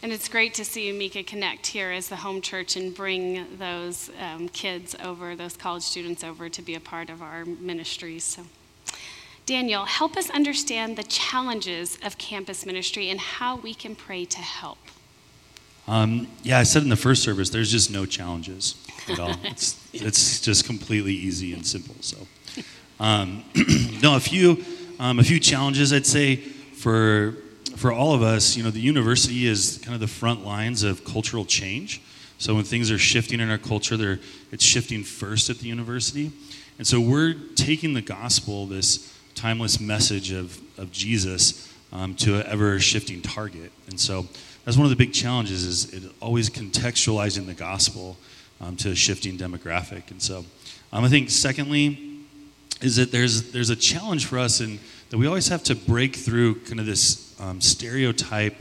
And 0.01 0.13
it's 0.13 0.29
great 0.29 0.55
to 0.55 0.65
see 0.65 0.93
Mika 0.93 1.25
connect 1.25 1.67
here 1.67 1.91
as 1.91 2.09
the 2.09 2.17
home 2.17 2.41
church 2.41 2.77
and 2.77 2.95
bring 2.95 3.59
those 3.59 4.11
um, 4.21 4.49
kids 4.49 4.95
over, 5.03 5.35
those 5.35 5.57
college 5.57 5.83
students 5.83 6.23
over 6.23 6.49
to 6.49 6.63
be 6.63 6.77
a 6.77 6.81
part 6.81 7.11
of 7.11 7.21
our 7.21 7.45
ministries. 7.45 8.23
So, 8.23 8.43
Daniel, 9.45 9.87
help 9.87 10.17
us 10.17 10.31
understand 10.31 10.97
the 10.97 11.03
challenges 11.03 11.99
of 12.05 12.17
campus 12.17 12.65
ministry 12.65 13.11
and 13.11 13.19
how 13.19 13.57
we 13.57 13.75
can 13.75 13.97
pray 13.97 14.25
to 14.27 14.39
help. 14.39 14.79
Um, 15.89 16.29
yeah, 16.45 16.61
I 16.61 16.63
said 16.63 16.83
in 16.85 16.91
the 16.91 16.97
first 16.97 17.25
service, 17.25 17.51
there's 17.51 17.73
just 17.73 17.91
no 17.91 18.07
challenges 18.07 18.77
at 19.09 19.19
all. 19.19 19.35
It's, 19.45 19.89
it's 19.93 20.41
just 20.41 20.65
completely 20.65 21.15
easy 21.15 21.55
and 21.55 21.67
simple. 21.67 21.97
So, 22.03 22.19
um, 23.01 23.43
no, 24.03 24.15
a 24.15 24.21
few, 24.21 24.65
um, 25.01 25.19
a 25.19 25.25
few 25.25 25.41
challenges 25.41 25.93
I'd 25.93 26.07
say 26.07 26.37
for 26.37 27.35
for 27.79 27.93
all 27.93 28.13
of 28.13 28.23
us, 28.23 28.57
you 28.57 28.63
know, 28.63 28.71
the 28.71 28.81
university 28.81 29.47
is 29.47 29.81
kind 29.83 29.95
of 29.95 30.01
the 30.01 30.07
front 30.07 30.45
lines 30.45 30.83
of 30.83 31.05
cultural 31.05 31.45
change. 31.45 32.01
So 32.39 32.55
when 32.55 32.65
things 32.65 32.91
are 32.91 32.99
shifting 32.99 33.41
in 33.41 33.51
our 33.51 33.59
culture, 33.59 33.97
they're, 33.97 34.21
it's 34.53 34.65
shifting 34.65 35.03
first 35.05 35.51
at 35.51 35.59
the 35.59 35.69
university. 35.69 36.33
And 36.79 36.87
so 36.87 37.01
we're 37.01 37.35
taking 37.55 37.95
the 37.95 38.03
gospel, 38.03 38.67
this 38.67 39.17
timeless 39.35 39.81
message 39.81 40.33
of, 40.33 40.61
of 40.79 40.93
Jesus, 40.93 41.73
um, 41.93 42.15
to 42.17 42.41
an 42.41 42.47
ever 42.47 42.79
shifting 42.79 43.23
target. 43.23 43.73
And 43.89 43.99
so 43.99 44.27
that's 44.65 44.77
one 44.77 44.85
of 44.85 44.91
the 44.91 44.97
big 44.97 45.13
challenges 45.13 45.65
is 45.65 45.93
it 45.95 46.13
always 46.21 46.51
contextualizing 46.51 47.47
the 47.47 47.55
gospel 47.55 48.17
um, 48.61 48.77
to 48.77 48.91
a 48.91 48.95
shifting 48.95 49.39
demographic. 49.39 50.11
And 50.11 50.21
so 50.21 50.45
um, 50.93 51.05
I 51.05 51.09
think 51.09 51.31
secondly 51.31 52.27
is 52.81 52.97
that 52.97 53.11
there's, 53.11 53.51
there's 53.51 53.71
a 53.71 53.77
challenge 53.77 54.27
for 54.27 54.39
us 54.39 54.61
in 54.61 54.79
that 55.11 55.19
we 55.19 55.27
always 55.27 55.49
have 55.49 55.63
to 55.65 55.75
break 55.75 56.17
through 56.17 56.57
kind 56.61 56.81
of 56.81 56.87
this 56.87 57.39
um, 57.41 57.61
stereotype 57.61 58.57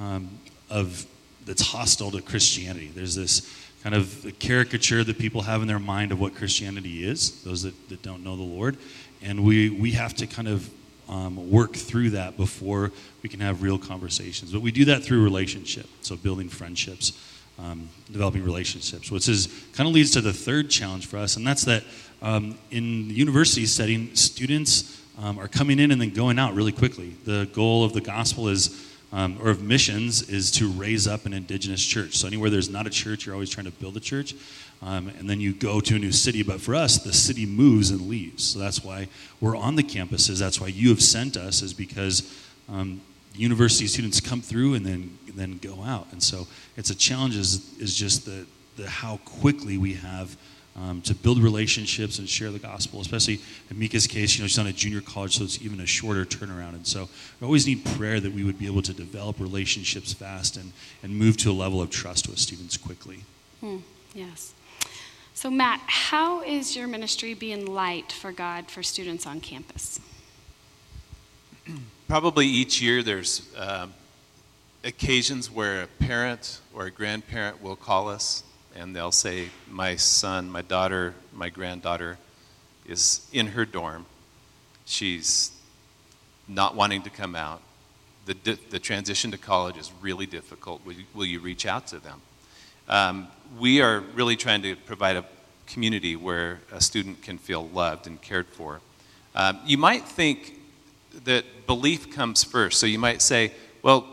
um, 0.00 0.28
of 0.68 1.06
that's 1.46 1.62
hostile 1.62 2.10
to 2.10 2.20
Christianity. 2.20 2.90
There's 2.94 3.14
this 3.14 3.52
kind 3.82 3.94
of 3.94 4.26
caricature 4.38 5.04
that 5.04 5.18
people 5.18 5.42
have 5.42 5.62
in 5.62 5.68
their 5.68 5.78
mind 5.78 6.10
of 6.12 6.20
what 6.20 6.34
Christianity 6.34 7.06
is, 7.06 7.42
those 7.44 7.62
that, 7.62 7.88
that 7.88 8.02
don't 8.02 8.24
know 8.24 8.36
the 8.36 8.42
Lord. 8.42 8.76
And 9.22 9.44
we, 9.44 9.70
we 9.70 9.92
have 9.92 10.14
to 10.16 10.26
kind 10.26 10.48
of 10.48 10.68
um, 11.08 11.50
work 11.50 11.74
through 11.74 12.10
that 12.10 12.36
before 12.36 12.90
we 13.22 13.28
can 13.28 13.40
have 13.40 13.62
real 13.62 13.78
conversations. 13.78 14.52
But 14.52 14.60
we 14.60 14.72
do 14.72 14.86
that 14.86 15.04
through 15.04 15.22
relationship, 15.22 15.86
so 16.00 16.16
building 16.16 16.48
friendships, 16.48 17.12
um, 17.60 17.88
developing 18.10 18.42
relationships, 18.42 19.10
which 19.10 19.28
is 19.28 19.46
kind 19.72 19.88
of 19.88 19.94
leads 19.94 20.10
to 20.12 20.20
the 20.20 20.32
third 20.32 20.68
challenge 20.68 21.06
for 21.06 21.18
us, 21.18 21.36
and 21.36 21.46
that's 21.46 21.64
that 21.64 21.84
um, 22.22 22.58
in 22.70 23.08
the 23.08 23.14
university 23.14 23.66
setting, 23.66 24.14
students 24.16 25.00
um, 25.18 25.38
are 25.38 25.48
coming 25.48 25.78
in 25.78 25.90
and 25.90 26.00
then 26.00 26.10
going 26.10 26.38
out 26.38 26.54
really 26.54 26.72
quickly. 26.72 27.16
The 27.24 27.48
goal 27.52 27.84
of 27.84 27.92
the 27.92 28.00
gospel 28.00 28.48
is, 28.48 28.86
um, 29.12 29.38
or 29.40 29.50
of 29.50 29.62
missions, 29.62 30.28
is 30.28 30.50
to 30.52 30.70
raise 30.70 31.06
up 31.06 31.26
an 31.26 31.32
indigenous 31.32 31.84
church. 31.84 32.16
So 32.16 32.26
anywhere 32.26 32.50
there's 32.50 32.68
not 32.68 32.86
a 32.86 32.90
church, 32.90 33.26
you're 33.26 33.34
always 33.34 33.50
trying 33.50 33.66
to 33.66 33.72
build 33.72 33.96
a 33.96 34.00
church. 34.00 34.34
Um, 34.82 35.08
and 35.18 35.28
then 35.28 35.40
you 35.40 35.54
go 35.54 35.80
to 35.80 35.96
a 35.96 35.98
new 35.98 36.12
city. 36.12 36.42
But 36.42 36.60
for 36.60 36.74
us, 36.74 36.98
the 36.98 37.12
city 37.12 37.46
moves 37.46 37.90
and 37.90 38.08
leaves. 38.08 38.44
So 38.44 38.58
that's 38.58 38.84
why 38.84 39.08
we're 39.40 39.56
on 39.56 39.76
the 39.76 39.82
campuses. 39.82 40.38
That's 40.38 40.60
why 40.60 40.66
you 40.68 40.90
have 40.90 41.02
sent 41.02 41.36
us, 41.36 41.62
is 41.62 41.72
because 41.72 42.30
um, 42.68 43.00
university 43.34 43.86
students 43.86 44.20
come 44.20 44.42
through 44.42 44.74
and 44.74 44.84
then 44.84 45.18
then 45.34 45.58
go 45.58 45.82
out. 45.82 46.06
And 46.12 46.22
so 46.22 46.46
it's 46.76 46.90
a 46.90 46.94
challenge. 46.94 47.36
Is, 47.36 47.78
is 47.78 47.94
just 47.94 48.26
the, 48.26 48.46
the 48.76 48.88
how 48.88 49.18
quickly 49.24 49.78
we 49.78 49.94
have 49.94 50.36
um, 50.76 51.00
to 51.02 51.14
build 51.14 51.38
relationships 51.38 52.18
and 52.18 52.28
share 52.28 52.50
the 52.50 52.58
gospel, 52.58 53.00
especially 53.00 53.40
in 53.70 53.78
Mika's 53.78 54.06
case, 54.06 54.36
you 54.36 54.42
know, 54.42 54.48
she's 54.48 54.58
on 54.58 54.66
a 54.66 54.72
junior 54.72 55.00
college, 55.00 55.38
so 55.38 55.44
it's 55.44 55.62
even 55.62 55.80
a 55.80 55.86
shorter 55.86 56.24
turnaround. 56.24 56.74
And 56.74 56.86
so 56.86 57.08
we 57.40 57.46
always 57.46 57.66
need 57.66 57.84
prayer 57.84 58.20
that 58.20 58.32
we 58.32 58.44
would 58.44 58.58
be 58.58 58.66
able 58.66 58.82
to 58.82 58.92
develop 58.92 59.40
relationships 59.40 60.12
fast 60.12 60.56
and, 60.56 60.72
and 61.02 61.16
move 61.16 61.38
to 61.38 61.50
a 61.50 61.52
level 61.52 61.80
of 61.80 61.90
trust 61.90 62.28
with 62.28 62.38
students 62.38 62.76
quickly. 62.76 63.20
Hmm, 63.60 63.78
yes. 64.14 64.52
So, 65.32 65.50
Matt, 65.50 65.80
how 65.86 66.42
is 66.42 66.76
your 66.76 66.88
ministry 66.88 67.32
being 67.32 67.66
light 67.66 68.12
for 68.12 68.32
God 68.32 68.70
for 68.70 68.82
students 68.82 69.26
on 69.26 69.40
campus? 69.40 69.98
Probably 72.08 72.46
each 72.46 72.82
year 72.82 73.02
there's 73.02 73.48
um, 73.56 73.94
occasions 74.84 75.50
where 75.50 75.82
a 75.82 75.86
parent 75.86 76.60
or 76.74 76.86
a 76.86 76.90
grandparent 76.90 77.62
will 77.62 77.76
call 77.76 78.08
us 78.08 78.44
and 78.76 78.94
they'll 78.94 79.12
say, 79.12 79.48
My 79.70 79.96
son, 79.96 80.50
my 80.50 80.62
daughter, 80.62 81.14
my 81.32 81.48
granddaughter 81.48 82.18
is 82.86 83.26
in 83.32 83.48
her 83.48 83.64
dorm. 83.64 84.06
She's 84.84 85.50
not 86.46 86.76
wanting 86.76 87.02
to 87.02 87.10
come 87.10 87.34
out. 87.34 87.60
The, 88.26 88.34
di- 88.34 88.58
the 88.70 88.78
transition 88.78 89.30
to 89.32 89.38
college 89.38 89.76
is 89.76 89.90
really 90.00 90.26
difficult. 90.26 90.84
Will 90.84 90.92
you, 90.92 91.04
will 91.14 91.24
you 91.24 91.40
reach 91.40 91.66
out 91.66 91.86
to 91.88 91.98
them? 91.98 92.20
Um, 92.88 93.28
we 93.58 93.80
are 93.80 94.00
really 94.00 94.36
trying 94.36 94.62
to 94.62 94.76
provide 94.76 95.16
a 95.16 95.24
community 95.66 96.14
where 96.14 96.60
a 96.70 96.80
student 96.80 97.22
can 97.22 97.38
feel 97.38 97.68
loved 97.68 98.06
and 98.06 98.20
cared 98.20 98.46
for. 98.46 98.80
Um, 99.34 99.58
you 99.66 99.78
might 99.78 100.04
think 100.04 100.54
that 101.24 101.66
belief 101.66 102.14
comes 102.14 102.44
first. 102.44 102.78
So 102.78 102.86
you 102.86 102.98
might 102.98 103.22
say, 103.22 103.52
well, 103.82 104.06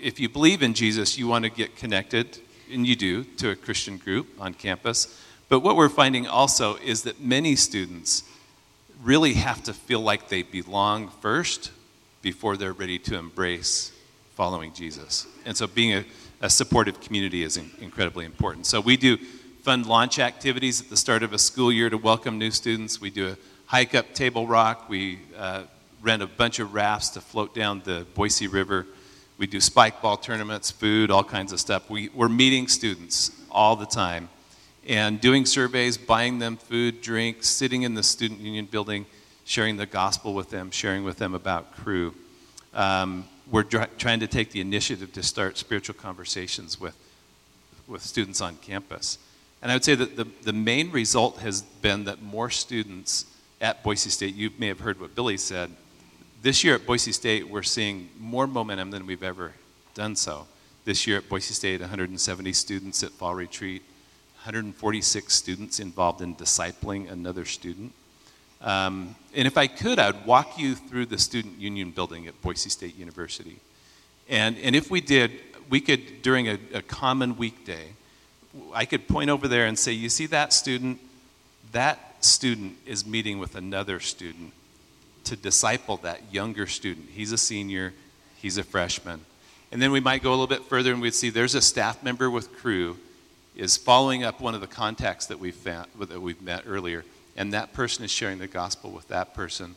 if 0.00 0.18
you 0.18 0.28
believe 0.28 0.62
in 0.62 0.74
Jesus, 0.74 1.16
you 1.16 1.28
want 1.28 1.44
to 1.44 1.50
get 1.50 1.76
connected 1.76 2.38
and 2.72 2.86
you 2.86 2.96
do, 2.96 3.24
to 3.24 3.50
a 3.50 3.56
Christian 3.56 3.98
group 3.98 4.28
on 4.40 4.54
campus. 4.54 5.22
But 5.48 5.60
what 5.60 5.76
we're 5.76 5.88
finding 5.88 6.26
also 6.26 6.76
is 6.76 7.02
that 7.02 7.20
many 7.20 7.56
students 7.56 8.24
really 9.02 9.34
have 9.34 9.62
to 9.64 9.72
feel 9.72 10.00
like 10.00 10.28
they 10.28 10.42
belong 10.42 11.08
first 11.20 11.70
before 12.22 12.56
they're 12.56 12.72
ready 12.72 12.98
to 12.98 13.16
embrace 13.16 13.92
following 14.34 14.72
Jesus. 14.72 15.26
And 15.44 15.56
so 15.56 15.66
being 15.66 15.94
a, 15.94 16.04
a 16.40 16.50
supportive 16.50 17.00
community 17.00 17.42
is 17.42 17.56
in, 17.56 17.70
incredibly 17.80 18.24
important. 18.24 18.66
So 18.66 18.80
we 18.80 18.96
do 18.96 19.16
fun 19.62 19.84
launch 19.84 20.18
activities 20.18 20.80
at 20.80 20.90
the 20.90 20.96
start 20.96 21.22
of 21.22 21.32
a 21.32 21.38
school 21.38 21.72
year 21.72 21.88
to 21.90 21.98
welcome 21.98 22.38
new 22.38 22.50
students. 22.50 23.00
We 23.00 23.10
do 23.10 23.28
a 23.28 23.36
hike 23.66 23.94
up 23.94 24.14
Table 24.14 24.46
Rock. 24.46 24.88
We 24.88 25.20
uh, 25.36 25.64
rent 26.02 26.22
a 26.22 26.26
bunch 26.26 26.58
of 26.58 26.74
rafts 26.74 27.10
to 27.10 27.20
float 27.20 27.54
down 27.54 27.82
the 27.84 28.06
Boise 28.14 28.46
River. 28.46 28.86
We 29.38 29.46
do 29.46 29.60
spike 29.60 30.00
ball 30.00 30.16
tournaments, 30.16 30.70
food, 30.70 31.10
all 31.10 31.24
kinds 31.24 31.52
of 31.52 31.60
stuff. 31.60 31.90
We, 31.90 32.08
we're 32.10 32.28
meeting 32.28 32.68
students 32.68 33.30
all 33.50 33.76
the 33.76 33.86
time 33.86 34.28
and 34.88 35.20
doing 35.20 35.44
surveys, 35.44 35.98
buying 35.98 36.38
them 36.38 36.56
food, 36.56 37.02
drink, 37.02 37.42
sitting 37.44 37.82
in 37.82 37.94
the 37.94 38.02
student 38.02 38.40
union 38.40 38.66
building, 38.66 39.04
sharing 39.44 39.76
the 39.76 39.86
gospel 39.86 40.32
with 40.32 40.50
them, 40.50 40.70
sharing 40.70 41.04
with 41.04 41.18
them 41.18 41.34
about 41.34 41.76
Cru. 41.76 42.14
Um, 42.72 43.24
we're 43.50 43.62
dr- 43.62 43.96
trying 43.98 44.20
to 44.20 44.26
take 44.26 44.52
the 44.52 44.60
initiative 44.60 45.12
to 45.12 45.22
start 45.22 45.58
spiritual 45.58 45.94
conversations 45.94 46.80
with, 46.80 46.96
with 47.86 48.02
students 48.02 48.40
on 48.40 48.56
campus. 48.56 49.18
And 49.62 49.70
I 49.70 49.74
would 49.74 49.84
say 49.84 49.94
that 49.94 50.16
the, 50.16 50.26
the 50.42 50.52
main 50.52 50.90
result 50.90 51.38
has 51.38 51.62
been 51.62 52.04
that 52.04 52.22
more 52.22 52.50
students 52.50 53.26
at 53.60 53.82
Boise 53.82 54.10
State, 54.10 54.34
you 54.34 54.50
may 54.58 54.68
have 54.68 54.80
heard 54.80 55.00
what 55.00 55.14
Billy 55.14 55.36
said, 55.36 55.70
this 56.42 56.62
year 56.62 56.74
at 56.74 56.86
Boise 56.86 57.12
State, 57.12 57.48
we're 57.48 57.62
seeing 57.62 58.08
more 58.18 58.46
momentum 58.46 58.90
than 58.90 59.06
we've 59.06 59.22
ever 59.22 59.52
done 59.94 60.16
so. 60.16 60.46
This 60.84 61.06
year 61.06 61.18
at 61.18 61.28
Boise 61.28 61.54
State, 61.54 61.80
170 61.80 62.52
students 62.52 63.02
at 63.02 63.10
fall 63.10 63.34
retreat, 63.34 63.82
146 64.36 65.34
students 65.34 65.80
involved 65.80 66.20
in 66.20 66.34
discipling 66.34 67.10
another 67.10 67.44
student. 67.44 67.92
Um, 68.60 69.16
and 69.34 69.46
if 69.46 69.56
I 69.56 69.66
could, 69.66 69.98
I'd 69.98 70.24
walk 70.24 70.58
you 70.58 70.74
through 70.74 71.06
the 71.06 71.18
Student 71.18 71.58
Union 71.58 71.90
building 71.90 72.26
at 72.26 72.40
Boise 72.42 72.70
State 72.70 72.96
University. 72.96 73.56
And, 74.28 74.56
and 74.58 74.76
if 74.76 74.90
we 74.90 75.00
did, 75.00 75.32
we 75.68 75.80
could, 75.80 76.22
during 76.22 76.48
a, 76.48 76.58
a 76.72 76.82
common 76.82 77.36
weekday, 77.36 77.88
I 78.72 78.84
could 78.84 79.08
point 79.08 79.30
over 79.30 79.48
there 79.48 79.66
and 79.66 79.78
say, 79.78 79.92
You 79.92 80.08
see 80.08 80.26
that 80.26 80.52
student? 80.52 81.00
That 81.72 82.24
student 82.24 82.76
is 82.86 83.04
meeting 83.04 83.38
with 83.38 83.56
another 83.56 84.00
student 84.00 84.52
to 85.26 85.36
disciple 85.36 85.98
that 85.98 86.32
younger 86.32 86.66
student. 86.66 87.08
He's 87.10 87.32
a 87.32 87.38
senior, 87.38 87.92
he's 88.36 88.58
a 88.58 88.62
freshman. 88.62 89.24
And 89.72 89.82
then 89.82 89.90
we 89.92 90.00
might 90.00 90.22
go 90.22 90.30
a 90.30 90.32
little 90.32 90.46
bit 90.46 90.64
further 90.64 90.92
and 90.92 91.02
we'd 91.02 91.14
see 91.14 91.30
there's 91.30 91.54
a 91.54 91.60
staff 91.60 92.02
member 92.02 92.30
with 92.30 92.56
Cru 92.56 92.96
is 93.56 93.76
following 93.76 94.22
up 94.22 94.40
one 94.40 94.54
of 94.54 94.60
the 94.60 94.66
contacts 94.66 95.26
that 95.26 95.38
we've, 95.38 95.54
found, 95.54 95.88
that 95.98 96.20
we've 96.20 96.42
met 96.42 96.64
earlier, 96.66 97.04
and 97.36 97.52
that 97.52 97.72
person 97.72 98.04
is 98.04 98.10
sharing 98.10 98.38
the 98.38 98.46
gospel 98.46 98.90
with 98.90 99.08
that 99.08 99.34
person. 99.34 99.74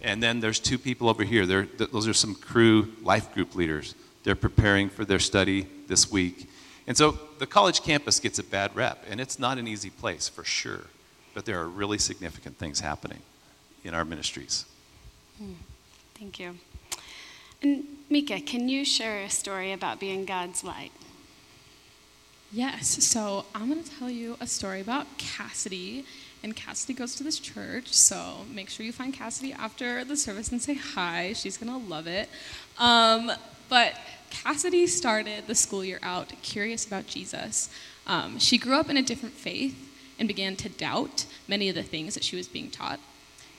And 0.00 0.22
then 0.22 0.40
there's 0.40 0.58
two 0.58 0.78
people 0.78 1.08
over 1.08 1.24
here. 1.24 1.44
They're, 1.44 1.66
those 1.76 2.08
are 2.08 2.14
some 2.14 2.34
Cru 2.34 2.92
life 3.02 3.34
group 3.34 3.54
leaders. 3.54 3.94
They're 4.24 4.34
preparing 4.34 4.88
for 4.88 5.04
their 5.04 5.18
study 5.18 5.66
this 5.88 6.10
week. 6.10 6.48
And 6.86 6.96
so 6.96 7.18
the 7.38 7.46
college 7.46 7.82
campus 7.82 8.18
gets 8.18 8.38
a 8.38 8.44
bad 8.44 8.74
rep, 8.74 9.04
and 9.08 9.20
it's 9.20 9.38
not 9.38 9.58
an 9.58 9.68
easy 9.68 9.90
place 9.90 10.28
for 10.28 10.44
sure. 10.44 10.84
But 11.34 11.44
there 11.44 11.60
are 11.60 11.68
really 11.68 11.98
significant 11.98 12.56
things 12.56 12.80
happening 12.80 13.20
in 13.84 13.94
our 13.94 14.04
ministries. 14.04 14.64
Hmm. 15.38 15.52
Thank 16.14 16.40
you. 16.40 16.56
And 17.62 17.84
Mika, 18.10 18.40
can 18.40 18.68
you 18.68 18.84
share 18.84 19.22
a 19.22 19.30
story 19.30 19.72
about 19.72 20.00
being 20.00 20.24
God's 20.24 20.64
light? 20.64 20.90
Yes, 22.50 23.04
so 23.04 23.44
I'm 23.54 23.70
going 23.70 23.82
to 23.82 23.98
tell 23.98 24.10
you 24.10 24.36
a 24.40 24.46
story 24.46 24.80
about 24.80 25.06
Cassidy. 25.18 26.04
And 26.42 26.56
Cassidy 26.56 26.94
goes 26.94 27.14
to 27.16 27.22
this 27.22 27.38
church, 27.38 27.92
so 27.92 28.46
make 28.52 28.70
sure 28.70 28.86
you 28.86 28.92
find 28.92 29.12
Cassidy 29.12 29.52
after 29.52 30.04
the 30.04 30.16
service 30.16 30.50
and 30.50 30.62
say 30.62 30.74
hi. 30.74 31.34
She's 31.34 31.56
going 31.56 31.70
to 31.70 31.88
love 31.88 32.06
it. 32.06 32.28
Um, 32.78 33.30
but 33.68 33.94
Cassidy 34.30 34.86
started 34.86 35.46
the 35.46 35.54
school 35.54 35.84
year 35.84 35.98
out 36.02 36.32
curious 36.42 36.86
about 36.86 37.06
Jesus. 37.06 37.70
Um, 38.06 38.38
she 38.38 38.56
grew 38.56 38.74
up 38.74 38.88
in 38.88 38.96
a 38.96 39.02
different 39.02 39.34
faith 39.34 39.76
and 40.18 40.26
began 40.26 40.56
to 40.56 40.68
doubt 40.68 41.26
many 41.46 41.68
of 41.68 41.74
the 41.74 41.82
things 41.82 42.14
that 42.14 42.24
she 42.24 42.36
was 42.36 42.48
being 42.48 42.70
taught. 42.70 42.98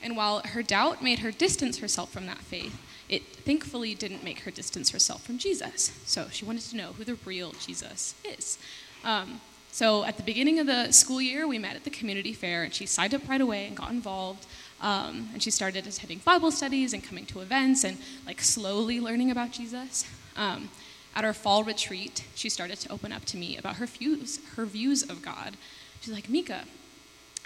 And 0.01 0.15
while 0.15 0.39
her 0.39 0.63
doubt 0.63 1.03
made 1.03 1.19
her 1.19 1.31
distance 1.31 1.79
herself 1.79 2.11
from 2.11 2.25
that 2.27 2.39
faith, 2.39 2.79
it 3.09 3.25
thankfully 3.25 3.95
didn't 3.95 4.23
make 4.23 4.41
her 4.41 4.51
distance 4.51 4.91
herself 4.91 5.23
from 5.23 5.37
Jesus. 5.37 5.91
So 6.05 6.27
she 6.31 6.45
wanted 6.45 6.63
to 6.63 6.77
know 6.77 6.93
who 6.93 7.03
the 7.03 7.15
real 7.25 7.53
Jesus 7.59 8.15
is. 8.23 8.57
Um, 9.03 9.41
so 9.71 10.03
at 10.03 10.17
the 10.17 10.23
beginning 10.23 10.59
of 10.59 10.67
the 10.67 10.91
school 10.91 11.21
year, 11.21 11.47
we 11.47 11.57
met 11.57 11.75
at 11.75 11.83
the 11.83 11.89
community 11.89 12.33
fair, 12.33 12.63
and 12.63 12.73
she 12.73 12.85
signed 12.85 13.13
up 13.13 13.27
right 13.27 13.41
away 13.41 13.65
and 13.65 13.75
got 13.75 13.91
involved. 13.91 14.45
Um, 14.81 15.29
and 15.33 15.43
she 15.43 15.51
started 15.51 15.85
attending 15.85 16.19
Bible 16.19 16.51
studies 16.51 16.93
and 16.93 17.03
coming 17.03 17.25
to 17.27 17.41
events 17.41 17.83
and 17.83 17.97
like 18.25 18.41
slowly 18.41 18.99
learning 18.99 19.31
about 19.31 19.51
Jesus. 19.51 20.05
Um, 20.35 20.69
at 21.15 21.25
our 21.25 21.33
fall 21.33 21.63
retreat, 21.63 22.23
she 22.35 22.49
started 22.49 22.79
to 22.79 22.91
open 22.91 23.11
up 23.11 23.25
to 23.25 23.37
me 23.37 23.57
about 23.57 23.77
her 23.77 23.85
views, 23.85 24.39
her 24.55 24.65
views 24.65 25.03
of 25.03 25.21
God. 25.21 25.57
She's 26.01 26.13
like, 26.13 26.29
Mika, 26.29 26.63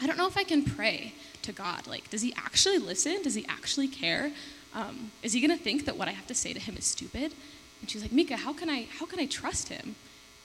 I 0.04 0.08
don't 0.08 0.18
know 0.18 0.28
if 0.28 0.38
I 0.38 0.44
can 0.44 0.66
pray 0.66 1.14
to 1.44 1.54
God. 1.54 1.88
Like, 1.88 2.10
does 2.10 2.22
he 2.22 2.34
actually 2.36 2.78
listen? 2.78 3.22
Does 3.24 3.36
he 3.36 3.46
actually 3.48 3.88
care? 3.88 4.32
Um, 4.74 5.12
is 5.22 5.32
he 5.32 5.40
going 5.40 5.58
to 5.58 5.64
think 5.64 5.86
that 5.86 5.98
what 5.98 6.10
I 6.10 6.12
have 6.12 6.28
to 6.28 6.36
say 6.36 6.52
to 6.52 6.60
him 6.60 6.76
is 6.76 6.84
stupid? 6.84 7.34
And 7.80 7.90
she's 7.90 8.02
like, 8.02 8.12
Mika, 8.12 8.36
how 8.36 8.52
can 8.52 8.70
I, 8.70 8.88
how 9.00 9.06
can 9.06 9.20
I 9.20 9.28
trust 9.28 9.70
him? 9.70 9.96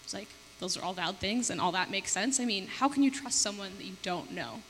It's 0.05 0.15
like, 0.15 0.29
those 0.61 0.77
are 0.77 0.85
all 0.85 0.93
valid 0.93 1.19
things 1.19 1.50
and 1.50 1.61
all 1.61 1.73
that 1.73 1.91
makes 1.91 2.12
sense. 2.12 2.38
I 2.38 2.45
mean, 2.45 2.69
how 2.69 2.88
can 2.88 3.03
you 3.03 3.11
trust 3.11 3.43
someone 3.43 3.71
that 3.79 3.85
you 3.85 3.97
don't 4.03 4.31
know? 4.33 4.61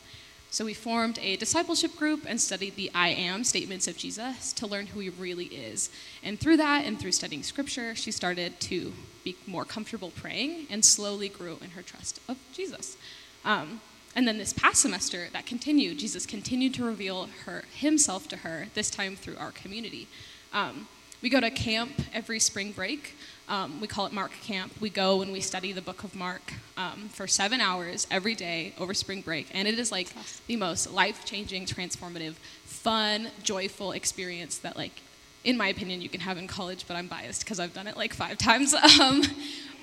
So 0.50 0.64
we 0.64 0.72
formed 0.72 1.18
a 1.20 1.36
discipleship 1.36 1.94
group 1.96 2.24
and 2.26 2.40
studied 2.40 2.76
the 2.76 2.90
I 2.94 3.08
am 3.08 3.44
statements 3.44 3.86
of 3.86 3.98
Jesus 3.98 4.54
to 4.54 4.66
learn 4.66 4.86
who 4.86 5.00
he 5.00 5.10
really 5.10 5.46
is. 5.46 5.90
And 6.22 6.40
through 6.40 6.56
that 6.56 6.86
and 6.86 6.98
through 6.98 7.12
studying 7.12 7.42
scripture, 7.42 7.94
she 7.94 8.10
started 8.10 8.58
to 8.60 8.94
be 9.24 9.36
more 9.46 9.66
comfortable 9.66 10.10
praying 10.10 10.66
and 10.70 10.82
slowly 10.82 11.28
grew 11.28 11.58
in 11.62 11.70
her 11.70 11.82
trust 11.82 12.20
of 12.28 12.38
Jesus. 12.54 12.96
Um, 13.44 13.82
and 14.14 14.26
then 14.26 14.38
this 14.38 14.52
past 14.52 14.82
semester, 14.82 15.28
that 15.32 15.46
continued. 15.46 15.98
Jesus 15.98 16.26
continued 16.26 16.74
to 16.74 16.84
reveal 16.84 17.28
her, 17.44 17.64
himself 17.72 18.28
to 18.28 18.38
her, 18.38 18.66
this 18.74 18.90
time 18.90 19.16
through 19.16 19.36
our 19.36 19.52
community. 19.52 20.08
Um, 20.52 20.88
we 21.20 21.28
go 21.28 21.40
to 21.40 21.50
camp 21.50 21.90
every 22.12 22.38
spring 22.38 22.72
break. 22.72 23.16
Um, 23.48 23.80
we 23.80 23.86
call 23.86 24.06
it 24.06 24.12
Mark 24.12 24.30
Camp. 24.42 24.72
We 24.80 24.90
go 24.90 25.22
and 25.22 25.32
we 25.32 25.40
study 25.40 25.72
the 25.72 25.82
book 25.82 26.04
of 26.04 26.14
Mark 26.14 26.52
um, 26.76 27.08
for 27.08 27.26
seven 27.26 27.60
hours 27.60 28.06
every 28.10 28.34
day 28.34 28.74
over 28.78 28.94
spring 28.94 29.22
break. 29.22 29.48
And 29.52 29.66
it 29.66 29.78
is 29.78 29.90
like 29.90 30.08
the 30.46 30.56
most 30.56 30.92
life 30.92 31.24
changing, 31.24 31.66
transformative, 31.66 32.34
fun, 32.64 33.28
joyful 33.42 33.92
experience 33.92 34.58
that, 34.58 34.76
like, 34.76 35.00
in 35.44 35.56
my 35.56 35.68
opinion, 35.68 36.02
you 36.02 36.08
can 36.08 36.20
have 36.20 36.36
in 36.38 36.46
college, 36.46 36.84
but 36.86 36.96
I'm 36.96 37.06
biased 37.08 37.44
because 37.44 37.58
I've 37.58 37.74
done 37.74 37.86
it 37.86 37.96
like 37.96 38.12
five 38.14 38.38
times. 38.38 38.74
Um, 38.74 39.22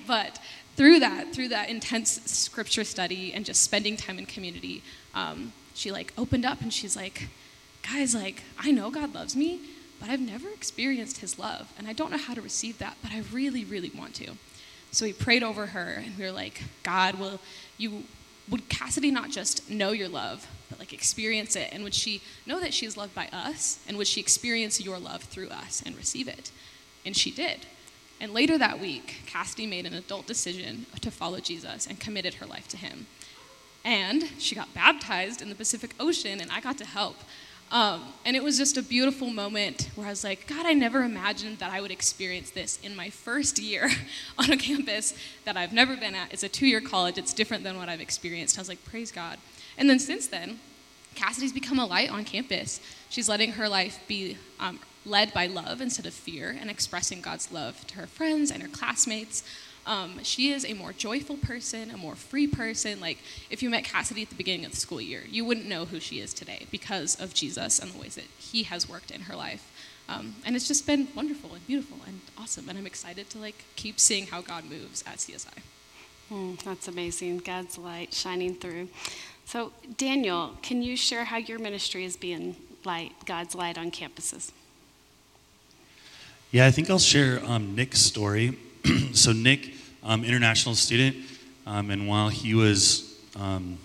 but 0.06 0.38
through 0.76 1.00
that, 1.00 1.32
through 1.32 1.48
that 1.48 1.70
intense 1.70 2.20
scripture 2.26 2.84
study 2.84 3.32
and 3.32 3.44
just 3.44 3.62
spending 3.62 3.96
time 3.96 4.18
in 4.18 4.26
community, 4.26 4.82
um, 5.14 5.52
she 5.74 5.90
like 5.90 6.12
opened 6.16 6.44
up 6.44 6.60
and 6.60 6.72
she's 6.72 6.96
like, 6.96 7.28
guys, 7.82 8.14
like, 8.14 8.42
I 8.58 8.70
know 8.70 8.90
God 8.90 9.14
loves 9.14 9.34
me, 9.34 9.60
but 10.00 10.10
I've 10.10 10.20
never 10.20 10.48
experienced 10.50 11.18
his 11.18 11.38
love. 11.38 11.72
And 11.78 11.88
I 11.88 11.92
don't 11.92 12.10
know 12.10 12.18
how 12.18 12.34
to 12.34 12.42
receive 12.42 12.78
that, 12.78 12.96
but 13.02 13.12
I 13.12 13.22
really, 13.32 13.64
really 13.64 13.90
want 13.90 14.14
to. 14.16 14.32
So 14.90 15.04
we 15.06 15.12
prayed 15.12 15.42
over 15.42 15.66
her 15.66 16.02
and 16.04 16.16
we 16.18 16.24
were 16.24 16.32
like, 16.32 16.62
God, 16.82 17.18
will 17.18 17.40
you, 17.78 18.04
would 18.48 18.68
Cassidy 18.68 19.10
not 19.10 19.30
just 19.30 19.70
know 19.70 19.92
your 19.92 20.08
love, 20.08 20.46
but 20.68 20.78
like 20.78 20.92
experience 20.92 21.56
it? 21.56 21.70
And 21.72 21.84
would 21.84 21.94
she 21.94 22.22
know 22.46 22.60
that 22.60 22.74
she's 22.74 22.96
loved 22.96 23.14
by 23.14 23.28
us? 23.28 23.78
And 23.88 23.96
would 23.98 24.06
she 24.06 24.20
experience 24.20 24.80
your 24.80 24.98
love 24.98 25.22
through 25.22 25.48
us 25.48 25.82
and 25.84 25.96
receive 25.96 26.28
it? 26.28 26.50
And 27.04 27.16
she 27.16 27.30
did. 27.30 27.66
And 28.20 28.32
later 28.32 28.56
that 28.58 28.80
week, 28.80 29.22
Cassidy 29.26 29.66
made 29.66 29.86
an 29.86 29.94
adult 29.94 30.26
decision 30.26 30.86
to 31.00 31.10
follow 31.10 31.40
Jesus 31.40 31.86
and 31.86 32.00
committed 32.00 32.34
her 32.34 32.46
life 32.46 32.66
to 32.68 32.76
him. 32.76 33.06
And 33.84 34.24
she 34.38 34.54
got 34.54 34.72
baptized 34.74 35.42
in 35.42 35.48
the 35.48 35.54
Pacific 35.54 35.94
Ocean, 36.00 36.40
and 36.40 36.50
I 36.50 36.60
got 36.60 36.78
to 36.78 36.84
help. 36.84 37.16
Um, 37.70 38.04
and 38.24 38.36
it 38.36 38.44
was 38.44 38.58
just 38.58 38.76
a 38.76 38.82
beautiful 38.82 39.28
moment 39.28 39.90
where 39.96 40.06
I 40.06 40.10
was 40.10 40.22
like, 40.22 40.46
God, 40.46 40.66
I 40.66 40.72
never 40.72 41.02
imagined 41.02 41.58
that 41.58 41.72
I 41.72 41.80
would 41.80 41.90
experience 41.90 42.50
this 42.50 42.78
in 42.82 42.94
my 42.94 43.10
first 43.10 43.58
year 43.58 43.90
on 44.38 44.50
a 44.50 44.56
campus 44.56 45.14
that 45.44 45.56
I've 45.56 45.72
never 45.72 45.96
been 45.96 46.14
at. 46.14 46.32
It's 46.32 46.44
a 46.44 46.48
two 46.48 46.66
year 46.66 46.80
college, 46.80 47.18
it's 47.18 47.32
different 47.32 47.64
than 47.64 47.76
what 47.76 47.88
I've 47.88 48.00
experienced. 48.00 48.56
I 48.56 48.60
was 48.60 48.68
like, 48.68 48.84
praise 48.84 49.10
God. 49.10 49.38
And 49.76 49.90
then 49.90 49.98
since 49.98 50.28
then, 50.28 50.60
Cassidy's 51.16 51.52
become 51.52 51.78
a 51.78 51.86
light 51.86 52.10
on 52.10 52.24
campus. 52.24 52.80
She's 53.08 53.28
letting 53.28 53.52
her 53.52 53.68
life 53.68 54.00
be 54.06 54.36
um, 54.60 54.78
led 55.06 55.32
by 55.32 55.46
love 55.46 55.80
instead 55.80 56.04
of 56.04 56.12
fear 56.12 56.56
and 56.60 56.68
expressing 56.68 57.20
God's 57.20 57.50
love 57.52 57.86
to 57.86 57.94
her 57.96 58.06
friends 58.06 58.50
and 58.50 58.62
her 58.62 58.68
classmates. 58.68 59.42
Um, 59.86 60.18
she 60.24 60.50
is 60.50 60.64
a 60.64 60.74
more 60.74 60.92
joyful 60.92 61.36
person, 61.36 61.90
a 61.90 61.96
more 61.96 62.16
free 62.16 62.48
person. 62.48 63.00
Like, 63.00 63.18
if 63.50 63.62
you 63.62 63.70
met 63.70 63.84
Cassidy 63.84 64.22
at 64.22 64.30
the 64.30 64.34
beginning 64.34 64.64
of 64.64 64.72
the 64.72 64.76
school 64.76 65.00
year, 65.00 65.22
you 65.30 65.44
wouldn't 65.44 65.66
know 65.66 65.84
who 65.84 66.00
she 66.00 66.18
is 66.18 66.34
today 66.34 66.66
because 66.72 67.14
of 67.20 67.32
Jesus 67.34 67.78
and 67.78 67.92
the 67.92 67.98
ways 67.98 68.16
that 68.16 68.24
he 68.38 68.64
has 68.64 68.88
worked 68.88 69.12
in 69.12 69.22
her 69.22 69.36
life. 69.36 69.70
Um, 70.08 70.36
and 70.44 70.56
it's 70.56 70.68
just 70.68 70.86
been 70.86 71.08
wonderful 71.14 71.54
and 71.54 71.64
beautiful 71.66 71.98
and 72.06 72.20
awesome. 72.36 72.68
And 72.68 72.76
I'm 72.76 72.86
excited 72.86 73.30
to 73.30 73.38
like 73.38 73.64
keep 73.76 74.00
seeing 74.00 74.26
how 74.26 74.40
God 74.40 74.64
moves 74.64 75.02
at 75.06 75.18
CSI. 75.18 75.58
Mm, 76.32 76.60
that's 76.62 76.88
amazing. 76.88 77.38
God's 77.38 77.78
light 77.78 78.12
shining 78.12 78.54
through. 78.54 78.88
So, 79.44 79.72
Daniel, 79.96 80.54
can 80.62 80.82
you 80.82 80.96
share 80.96 81.24
how 81.24 81.36
your 81.36 81.60
ministry 81.60 82.04
is 82.04 82.16
being 82.16 82.56
light, 82.84 83.12
God's 83.24 83.54
light 83.54 83.78
on 83.78 83.92
campuses? 83.92 84.50
Yeah, 86.56 86.64
I 86.64 86.70
think 86.70 86.88
I'll 86.88 86.98
share 86.98 87.44
um, 87.44 87.74
Nick's 87.74 88.00
story. 88.00 88.56
so, 89.12 89.32
Nick, 89.32 89.74
um, 90.02 90.24
international 90.24 90.74
student, 90.74 91.14
um, 91.66 91.90
and 91.90 92.08
while 92.08 92.30
he 92.30 92.54
was 92.54 93.20
um, 93.38 93.76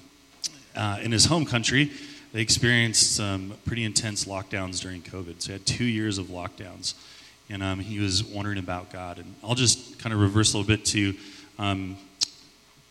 uh, 0.73 0.97
in 1.01 1.11
his 1.11 1.25
home 1.25 1.43
country, 1.43 1.91
they 2.31 2.39
experienced 2.39 3.13
some 3.13 3.55
pretty 3.65 3.83
intense 3.83 4.23
lockdowns 4.23 4.79
during 4.79 5.01
COVID. 5.01 5.41
So, 5.41 5.47
he 5.47 5.51
had 5.51 5.65
two 5.65 5.83
years 5.83 6.17
of 6.17 6.27
lockdowns, 6.27 6.93
and 7.49 7.61
um, 7.61 7.81
he 7.81 7.99
was 7.99 8.23
wondering 8.23 8.57
about 8.57 8.89
God. 8.89 9.17
And 9.17 9.35
I'll 9.43 9.53
just 9.53 9.99
kind 9.99 10.13
of 10.13 10.21
reverse 10.21 10.53
a 10.53 10.57
little 10.57 10.73
bit 10.73 10.85
to 10.85 11.13
um, 11.59 11.97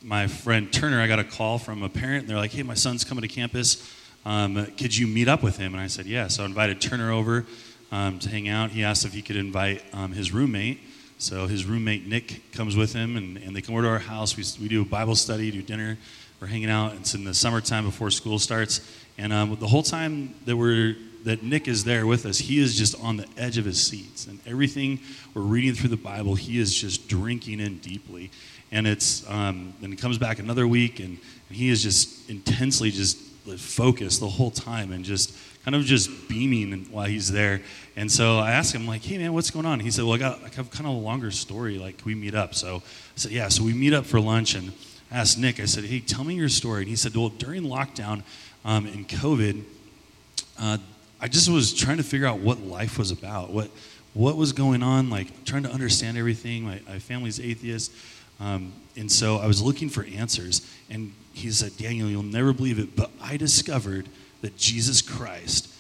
my 0.02 0.26
friend 0.26 0.70
Turner. 0.70 1.00
I 1.00 1.06
got 1.06 1.20
a 1.20 1.24
call 1.24 1.58
from 1.58 1.82
a 1.82 1.88
parent, 1.88 2.24
and 2.24 2.28
they're 2.28 2.36
like, 2.36 2.52
hey, 2.52 2.64
my 2.64 2.74
son's 2.74 3.02
coming 3.02 3.22
to 3.22 3.28
campus. 3.28 3.90
could 4.26 4.94
you 4.94 5.06
meet 5.06 5.28
up 5.28 5.42
with 5.42 5.56
him? 5.56 5.72
And 5.72 5.82
I 5.82 5.86
said, 5.86 6.04
yeah. 6.04 6.28
So, 6.28 6.42
I 6.42 6.44
invited 6.44 6.82
Turner 6.82 7.12
over 7.12 7.46
um, 7.92 8.18
to 8.20 8.28
hang 8.28 8.48
out. 8.48 8.70
He 8.70 8.84
asked 8.84 9.04
if 9.04 9.12
he 9.12 9.22
could 9.22 9.36
invite 9.36 9.82
um, 9.92 10.12
his 10.12 10.32
roommate. 10.32 10.80
So 11.18 11.46
his 11.46 11.66
roommate 11.66 12.06
Nick 12.06 12.50
comes 12.52 12.76
with 12.76 12.92
him, 12.94 13.16
and, 13.16 13.36
and 13.36 13.54
they 13.54 13.60
come 13.60 13.74
over 13.74 13.82
to 13.82 13.88
our 13.88 13.98
house. 13.98 14.36
We, 14.36 14.44
we 14.62 14.68
do 14.68 14.82
a 14.82 14.84
Bible 14.86 15.14
study, 15.14 15.50
do 15.50 15.60
dinner. 15.60 15.98
We're 16.40 16.46
hanging 16.46 16.70
out. 16.70 16.94
It's 16.94 17.14
in 17.14 17.24
the 17.24 17.34
summertime 17.34 17.84
before 17.84 18.10
school 18.10 18.38
starts, 18.38 18.80
and 19.18 19.30
um, 19.32 19.54
the 19.60 19.66
whole 19.66 19.82
time 19.82 20.34
that 20.46 20.56
we're 20.56 20.96
that 21.24 21.42
Nick 21.42 21.68
is 21.68 21.84
there 21.84 22.06
with 22.06 22.24
us, 22.24 22.38
he 22.38 22.58
is 22.58 22.78
just 22.78 22.98
on 23.04 23.18
the 23.18 23.26
edge 23.36 23.58
of 23.58 23.66
his 23.66 23.86
seats, 23.86 24.26
and 24.26 24.40
everything 24.46 25.00
we're 25.34 25.42
reading 25.42 25.74
through 25.74 25.90
the 25.90 25.96
Bible, 25.98 26.34
he 26.34 26.58
is 26.58 26.74
just 26.74 27.08
drinking 27.08 27.60
in 27.60 27.76
deeply. 27.80 28.30
And 28.72 28.86
it's 28.86 29.28
um, 29.28 29.74
then 29.82 29.90
he 29.90 29.96
comes 29.96 30.16
back 30.16 30.38
another 30.38 30.66
week, 30.66 30.98
and, 31.00 31.18
and 31.48 31.58
he 31.58 31.68
is 31.68 31.82
just 31.82 32.30
intensely 32.30 32.90
just 32.90 33.18
focused 33.58 34.20
the 34.20 34.28
whole 34.28 34.50
time, 34.50 34.92
and 34.92 35.04
just 35.04 35.36
kind 35.64 35.74
of 35.74 35.84
just 35.84 36.28
beaming 36.28 36.86
while 36.90 37.06
he's 37.06 37.30
there. 37.30 37.60
And 37.96 38.10
so 38.10 38.38
I 38.38 38.52
asked 38.52 38.74
him, 38.74 38.86
like, 38.86 39.02
hey 39.02 39.18
man, 39.18 39.32
what's 39.32 39.50
going 39.50 39.66
on? 39.66 39.80
he 39.80 39.90
said, 39.90 40.04
well, 40.04 40.14
I 40.14 40.18
got 40.18 40.38
I 40.38 40.48
have 40.54 40.70
kind 40.70 40.86
of 40.86 40.94
a 40.94 40.98
longer 40.98 41.30
story. 41.30 41.78
Like, 41.78 41.98
can 41.98 42.06
we 42.06 42.14
meet 42.14 42.34
up? 42.34 42.54
So 42.54 42.76
I 42.76 42.80
said, 43.16 43.32
yeah. 43.32 43.48
So 43.48 43.62
we 43.62 43.72
meet 43.72 43.92
up 43.92 44.06
for 44.06 44.20
lunch, 44.20 44.54
and 44.54 44.72
I 45.10 45.18
asked 45.18 45.38
Nick. 45.38 45.60
I 45.60 45.66
said, 45.66 45.84
hey, 45.84 46.00
tell 46.00 46.24
me 46.24 46.34
your 46.34 46.48
story. 46.48 46.82
And 46.82 46.88
he 46.88 46.96
said, 46.96 47.14
well, 47.14 47.28
during 47.28 47.64
lockdown 47.64 48.22
um, 48.64 48.86
and 48.86 49.06
COVID, 49.08 49.62
uh, 50.58 50.78
I 51.20 51.28
just 51.28 51.50
was 51.50 51.74
trying 51.74 51.98
to 51.98 52.02
figure 52.02 52.26
out 52.26 52.38
what 52.38 52.60
life 52.60 52.98
was 52.98 53.10
about, 53.10 53.50
what 53.50 53.70
what 54.12 54.36
was 54.36 54.52
going 54.52 54.82
on, 54.82 55.08
like 55.10 55.44
trying 55.44 55.62
to 55.62 55.70
understand 55.70 56.18
everything. 56.18 56.64
My, 56.64 56.80
my 56.88 56.98
family's 56.98 57.38
atheist. 57.38 57.92
Um, 58.40 58.72
and 58.96 59.10
so 59.10 59.36
I 59.36 59.46
was 59.46 59.62
looking 59.62 59.88
for 59.88 60.04
answers. 60.04 60.68
And 60.88 61.12
he 61.32 61.50
said, 61.50 61.76
Daniel, 61.76 62.08
you'll 62.08 62.22
never 62.22 62.52
believe 62.52 62.78
it, 62.78 62.96
but 62.96 63.10
I 63.22 63.36
discovered 63.36 64.08
that 64.40 64.56
Jesus 64.56 65.02
Christ 65.02 65.72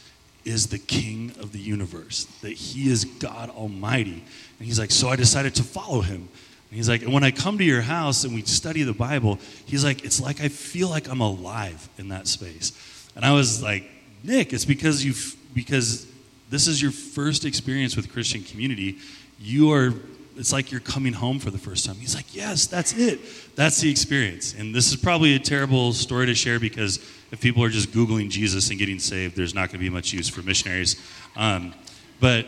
is 0.44 0.68
the 0.68 0.78
king 0.78 1.32
of 1.40 1.52
the 1.52 1.58
universe, 1.58 2.24
that 2.42 2.52
he 2.52 2.90
is 2.90 3.04
God 3.04 3.50
Almighty. 3.50 4.24
And 4.58 4.66
he's 4.66 4.78
like, 4.78 4.90
so 4.90 5.08
I 5.08 5.16
decided 5.16 5.54
to 5.56 5.62
follow 5.62 6.00
him. 6.00 6.28
And 6.70 6.76
he's 6.76 6.88
like, 6.88 7.02
and 7.02 7.12
when 7.12 7.24
I 7.24 7.30
come 7.30 7.58
to 7.58 7.64
your 7.64 7.82
house 7.82 8.24
and 8.24 8.34
we 8.34 8.42
study 8.42 8.82
the 8.82 8.92
Bible, 8.92 9.38
he's 9.66 9.84
like, 9.84 10.04
it's 10.04 10.20
like 10.20 10.40
I 10.40 10.48
feel 10.48 10.88
like 10.88 11.08
I'm 11.08 11.20
alive 11.20 11.88
in 11.98 12.08
that 12.08 12.26
space. 12.26 12.72
And 13.16 13.24
I 13.24 13.32
was 13.32 13.62
like, 13.62 13.84
Nick, 14.22 14.52
it's 14.52 14.64
because 14.64 15.04
you've 15.04 15.36
because 15.52 16.06
this 16.48 16.68
is 16.68 16.80
your 16.80 16.92
first 16.92 17.44
experience 17.44 17.96
with 17.96 18.12
Christian 18.12 18.42
community. 18.42 18.98
You 19.40 19.72
are 19.72 19.92
it's 20.36 20.52
like 20.52 20.70
you're 20.70 20.80
coming 20.80 21.12
home 21.12 21.38
for 21.38 21.50
the 21.50 21.58
first 21.58 21.84
time. 21.84 21.96
He's 21.96 22.14
like, 22.14 22.34
Yes, 22.34 22.66
that's 22.66 22.96
it. 22.96 23.20
That's 23.56 23.80
the 23.80 23.90
experience. 23.90 24.54
And 24.54 24.74
this 24.74 24.90
is 24.92 24.96
probably 24.96 25.34
a 25.34 25.40
terrible 25.40 25.92
story 25.92 26.26
to 26.26 26.34
share 26.34 26.60
because 26.60 27.00
if 27.30 27.40
people 27.40 27.62
are 27.62 27.68
just 27.68 27.92
Googling 27.92 28.30
Jesus 28.30 28.70
and 28.70 28.78
getting 28.78 28.98
saved, 28.98 29.36
there's 29.36 29.54
not 29.54 29.68
going 29.68 29.78
to 29.78 29.78
be 29.78 29.90
much 29.90 30.12
use 30.12 30.28
for 30.28 30.42
missionaries. 30.42 30.96
Um, 31.36 31.74
but 32.18 32.46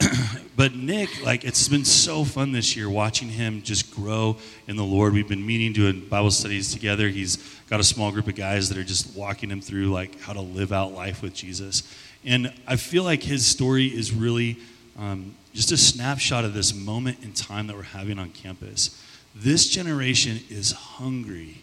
but 0.56 0.74
Nick, 0.74 1.24
like 1.24 1.44
it's 1.44 1.68
been 1.68 1.84
so 1.84 2.24
fun 2.24 2.52
this 2.52 2.76
year 2.76 2.88
watching 2.88 3.28
him 3.28 3.62
just 3.62 3.94
grow 3.94 4.36
in 4.66 4.76
the 4.76 4.84
Lord. 4.84 5.12
We've 5.12 5.28
been 5.28 5.44
meeting, 5.44 5.72
doing 5.72 6.06
Bible 6.06 6.30
studies 6.30 6.72
together. 6.72 7.08
He's 7.08 7.36
got 7.68 7.80
a 7.80 7.84
small 7.84 8.12
group 8.12 8.28
of 8.28 8.34
guys 8.34 8.68
that 8.68 8.78
are 8.78 8.84
just 8.84 9.16
walking 9.16 9.50
him 9.50 9.60
through 9.60 9.86
like 9.86 10.20
how 10.20 10.32
to 10.32 10.40
live 10.40 10.72
out 10.72 10.92
life 10.92 11.22
with 11.22 11.34
Jesus. 11.34 11.82
And 12.24 12.52
I 12.66 12.76
feel 12.76 13.02
like 13.02 13.22
his 13.22 13.46
story 13.46 13.86
is 13.86 14.12
really 14.12 14.58
um, 14.98 15.34
just 15.54 15.72
a 15.72 15.76
snapshot 15.76 16.44
of 16.44 16.54
this 16.54 16.74
moment 16.74 17.22
in 17.22 17.32
time 17.32 17.66
that 17.68 17.76
we're 17.76 17.82
having 17.82 18.18
on 18.18 18.30
campus. 18.30 19.02
This 19.34 19.68
generation 19.68 20.40
is 20.48 20.72
hungry, 20.72 21.62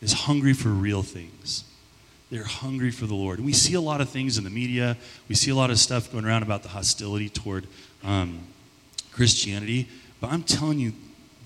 is 0.00 0.12
hungry 0.12 0.52
for 0.52 0.68
real 0.68 1.02
things. 1.02 1.64
They're 2.30 2.44
hungry 2.44 2.90
for 2.90 3.06
the 3.06 3.14
Lord. 3.14 3.38
And 3.38 3.46
we 3.46 3.52
see 3.52 3.74
a 3.74 3.80
lot 3.80 4.00
of 4.00 4.10
things 4.10 4.36
in 4.36 4.44
the 4.44 4.50
media. 4.50 4.96
We 5.28 5.34
see 5.34 5.50
a 5.50 5.54
lot 5.54 5.70
of 5.70 5.78
stuff 5.78 6.12
going 6.12 6.24
around 6.24 6.42
about 6.42 6.62
the 6.62 6.68
hostility 6.68 7.28
toward 7.28 7.66
um, 8.04 8.40
Christianity. 9.12 9.88
But 10.20 10.30
I'm 10.30 10.42
telling 10.42 10.78
you, 10.78 10.92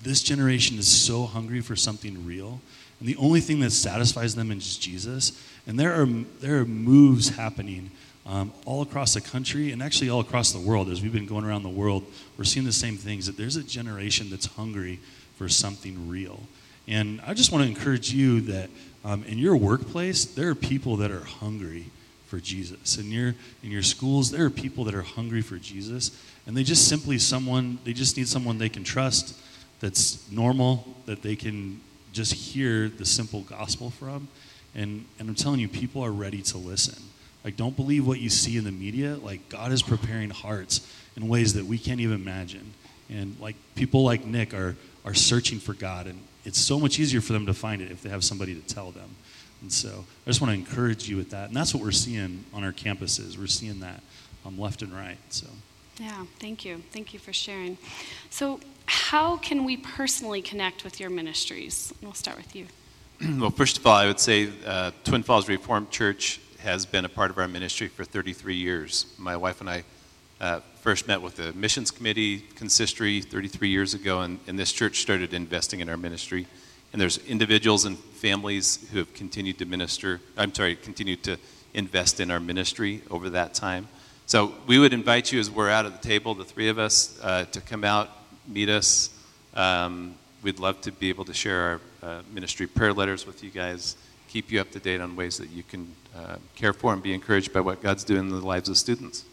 this 0.01 0.21
generation 0.21 0.77
is 0.77 0.87
so 0.87 1.23
hungry 1.23 1.61
for 1.61 1.75
something 1.75 2.25
real. 2.25 2.59
And 2.99 3.07
the 3.07 3.15
only 3.15 3.39
thing 3.39 3.61
that 3.61 3.71
satisfies 3.71 4.35
them 4.35 4.51
is 4.51 4.77
Jesus. 4.77 5.41
And 5.65 5.79
there 5.79 5.93
are, 5.93 6.05
there 6.41 6.59
are 6.59 6.65
moves 6.65 7.29
happening 7.29 7.91
um, 8.25 8.51
all 8.65 8.81
across 8.81 9.13
the 9.13 9.21
country 9.21 9.71
and 9.71 9.81
actually 9.81 10.09
all 10.09 10.19
across 10.19 10.51
the 10.51 10.59
world. 10.59 10.89
As 10.89 11.01
we've 11.01 11.13
been 11.13 11.25
going 11.25 11.45
around 11.45 11.63
the 11.63 11.69
world, 11.69 12.05
we're 12.37 12.43
seeing 12.43 12.65
the 12.65 12.73
same 12.73 12.97
things 12.97 13.25
that 13.27 13.37
there's 13.37 13.55
a 13.55 13.63
generation 13.63 14.29
that's 14.29 14.45
hungry 14.45 14.99
for 15.37 15.47
something 15.49 16.09
real. 16.09 16.41
And 16.87 17.21
I 17.25 17.33
just 17.33 17.51
want 17.51 17.63
to 17.63 17.69
encourage 17.69 18.11
you 18.11 18.41
that 18.41 18.69
um, 19.03 19.23
in 19.23 19.37
your 19.37 19.55
workplace, 19.57 20.25
there 20.25 20.49
are 20.49 20.55
people 20.55 20.97
that 20.97 21.11
are 21.11 21.23
hungry 21.23 21.87
for 22.27 22.39
Jesus. 22.39 22.97
In 22.97 23.11
your, 23.11 23.35
in 23.61 23.69
your 23.69 23.83
schools, 23.83 24.31
there 24.31 24.45
are 24.45 24.49
people 24.49 24.85
that 24.85 24.95
are 24.95 25.03
hungry 25.03 25.41
for 25.41 25.57
Jesus. 25.57 26.11
And 26.47 26.57
they 26.57 26.63
just 26.63 26.87
simply 26.87 27.19
someone, 27.19 27.79
they 27.83 27.93
just 27.93 28.17
need 28.17 28.27
someone 28.27 28.57
they 28.57 28.69
can 28.69 28.83
trust 28.83 29.37
that's 29.79 30.31
normal, 30.31 30.87
that 31.05 31.21
they 31.21 31.35
can 31.35 31.81
just 32.13 32.33
hear 32.33 32.89
the 32.89 33.05
simple 33.05 33.41
gospel 33.41 33.89
from. 33.89 34.27
And, 34.73 35.05
and 35.19 35.29
I'm 35.29 35.35
telling 35.35 35.59
you, 35.59 35.67
people 35.67 36.03
are 36.03 36.11
ready 36.11 36.41
to 36.43 36.57
listen. 36.57 37.03
Like, 37.43 37.57
don't 37.57 37.75
believe 37.75 38.07
what 38.07 38.19
you 38.19 38.29
see 38.29 38.57
in 38.57 38.63
the 38.63 38.71
media. 38.71 39.17
Like, 39.17 39.49
God 39.49 39.71
is 39.71 39.81
preparing 39.81 40.29
hearts 40.29 40.87
in 41.17 41.27
ways 41.27 41.53
that 41.55 41.65
we 41.65 41.77
can't 41.77 41.99
even 41.99 42.15
imagine. 42.15 42.73
And, 43.09 43.35
like, 43.39 43.57
people 43.75 44.03
like 44.03 44.25
Nick 44.25 44.53
are, 44.53 44.75
are 45.03 45.13
searching 45.13 45.59
for 45.59 45.73
God. 45.73 46.07
And 46.07 46.19
it's 46.45 46.59
so 46.59 46.79
much 46.79 46.99
easier 46.99 47.21
for 47.21 47.33
them 47.33 47.45
to 47.45 47.53
find 47.53 47.81
it 47.81 47.91
if 47.91 48.01
they 48.01 48.09
have 48.09 48.23
somebody 48.23 48.53
to 48.55 48.61
tell 48.61 48.91
them. 48.91 49.15
And 49.61 49.71
so 49.71 50.05
I 50.25 50.29
just 50.29 50.41
want 50.41 50.51
to 50.51 50.59
encourage 50.59 51.07
you 51.07 51.15
with 51.15 51.29
that. 51.31 51.47
And 51.47 51.55
that's 51.55 51.73
what 51.73 51.81
we're 51.81 51.91
seeing 51.91 52.43
on 52.53 52.63
our 52.63 52.73
campuses. 52.73 53.37
We're 53.37 53.47
seeing 53.47 53.79
that 53.79 54.01
um, 54.45 54.59
left 54.59 54.81
and 54.81 54.93
right. 54.93 55.17
So. 55.29 55.47
Yeah, 55.99 56.25
thank 56.39 56.65
you. 56.65 56.81
Thank 56.91 57.13
you 57.13 57.19
for 57.19 57.31
sharing. 57.31 57.77
So, 58.29 58.59
how 58.85 59.37
can 59.37 59.63
we 59.63 59.77
personally 59.77 60.41
connect 60.41 60.83
with 60.83 60.99
your 60.99 61.09
ministries? 61.09 61.93
We'll 62.01 62.13
start 62.13 62.35
with 62.35 62.55
you. 62.55 62.67
well, 63.39 63.51
first 63.51 63.77
of 63.77 63.87
all, 63.87 63.95
I 63.95 64.07
would 64.07 64.19
say 64.19 64.49
uh, 64.65 64.91
Twin 65.05 65.23
Falls 65.23 65.47
Reformed 65.47 65.89
Church 65.91 66.41
has 66.59 66.85
been 66.85 67.05
a 67.05 67.09
part 67.09 67.31
of 67.31 67.37
our 67.37 67.47
ministry 67.47 67.87
for 67.87 68.03
33 68.03 68.55
years. 68.55 69.05
My 69.17 69.37
wife 69.37 69.61
and 69.61 69.69
I 69.69 69.83
uh, 70.41 70.59
first 70.83 71.07
met 71.07 71.21
with 71.21 71.37
the 71.37 71.53
missions 71.53 71.91
committee 71.91 72.39
consistory 72.55 73.21
33 73.21 73.69
years 73.69 73.93
ago, 73.93 74.19
and, 74.19 74.37
and 74.47 74.59
this 74.59 74.73
church 74.73 74.99
started 74.99 75.33
investing 75.33 75.79
in 75.79 75.87
our 75.87 75.95
ministry. 75.95 76.45
And 76.91 77.01
there's 77.01 77.19
individuals 77.19 77.85
and 77.85 77.97
families 77.97 78.85
who 78.91 78.97
have 78.97 79.13
continued 79.13 79.57
to 79.59 79.65
minister, 79.65 80.19
I'm 80.35 80.53
sorry, 80.53 80.75
continued 80.75 81.23
to 81.23 81.37
invest 81.73 82.19
in 82.19 82.29
our 82.29 82.39
ministry 82.41 83.01
over 83.09 83.29
that 83.29 83.53
time. 83.53 83.87
So 84.25 84.53
we 84.67 84.77
would 84.77 84.91
invite 84.91 85.31
you 85.31 85.39
as 85.39 85.49
we're 85.49 85.69
out 85.69 85.85
at 85.85 86.01
the 86.01 86.05
table, 86.05 86.35
the 86.35 86.43
three 86.43 86.67
of 86.67 86.77
us, 86.77 87.17
uh, 87.23 87.45
to 87.45 87.61
come 87.61 87.85
out, 87.85 88.09
meet 88.45 88.67
us. 88.67 89.09
Um, 89.55 90.15
we'd 90.41 90.59
love 90.59 90.81
to 90.81 90.91
be 90.91 91.07
able 91.07 91.23
to 91.23 91.33
share 91.33 91.61
our 92.03 92.09
uh, 92.09 92.21
ministry 92.33 92.67
prayer 92.67 92.91
letters 92.91 93.25
with 93.25 93.41
you 93.41 93.49
guys 93.49 93.95
keep 94.33 94.51
you 94.51 94.59
up 94.59 94.71
to 94.71 94.79
date 94.79 94.99
on 94.99 95.15
ways 95.15 95.37
that 95.37 95.51
you 95.51 95.61
can 95.61 95.95
uh, 96.17 96.37
care 96.55 96.73
for 96.73 96.91
and 96.91 97.03
be 97.03 97.13
encouraged 97.13 97.53
by 97.53 97.59
what 97.59 97.83
God's 97.83 98.03
doing 98.03 98.21
in 98.21 98.29
the 98.29 98.37
lives 98.37 98.67
of 98.67 98.77
students. 98.77 99.19
Thanks. 99.19 99.31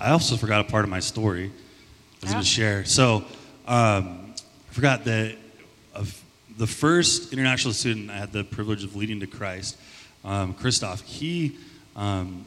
I 0.00 0.10
also 0.10 0.36
forgot 0.36 0.66
a 0.66 0.70
part 0.70 0.84
of 0.84 0.90
my 0.90 1.00
story 1.00 1.50
I 2.22 2.24
was 2.24 2.32
going 2.32 2.42
to 2.42 2.48
share. 2.48 2.84
So 2.86 3.16
um, 3.66 4.32
I 4.70 4.72
forgot 4.72 5.04
that 5.04 5.36
of 5.94 6.22
the 6.56 6.66
first 6.66 7.32
international 7.32 7.74
student 7.74 8.10
I 8.10 8.16
had 8.16 8.32
the 8.32 8.42
privilege 8.42 8.84
of 8.84 8.96
leading 8.96 9.20
to 9.20 9.26
Christ, 9.26 9.76
um, 10.24 10.54
Christoph, 10.54 11.02
he, 11.02 11.56
um, 11.94 12.46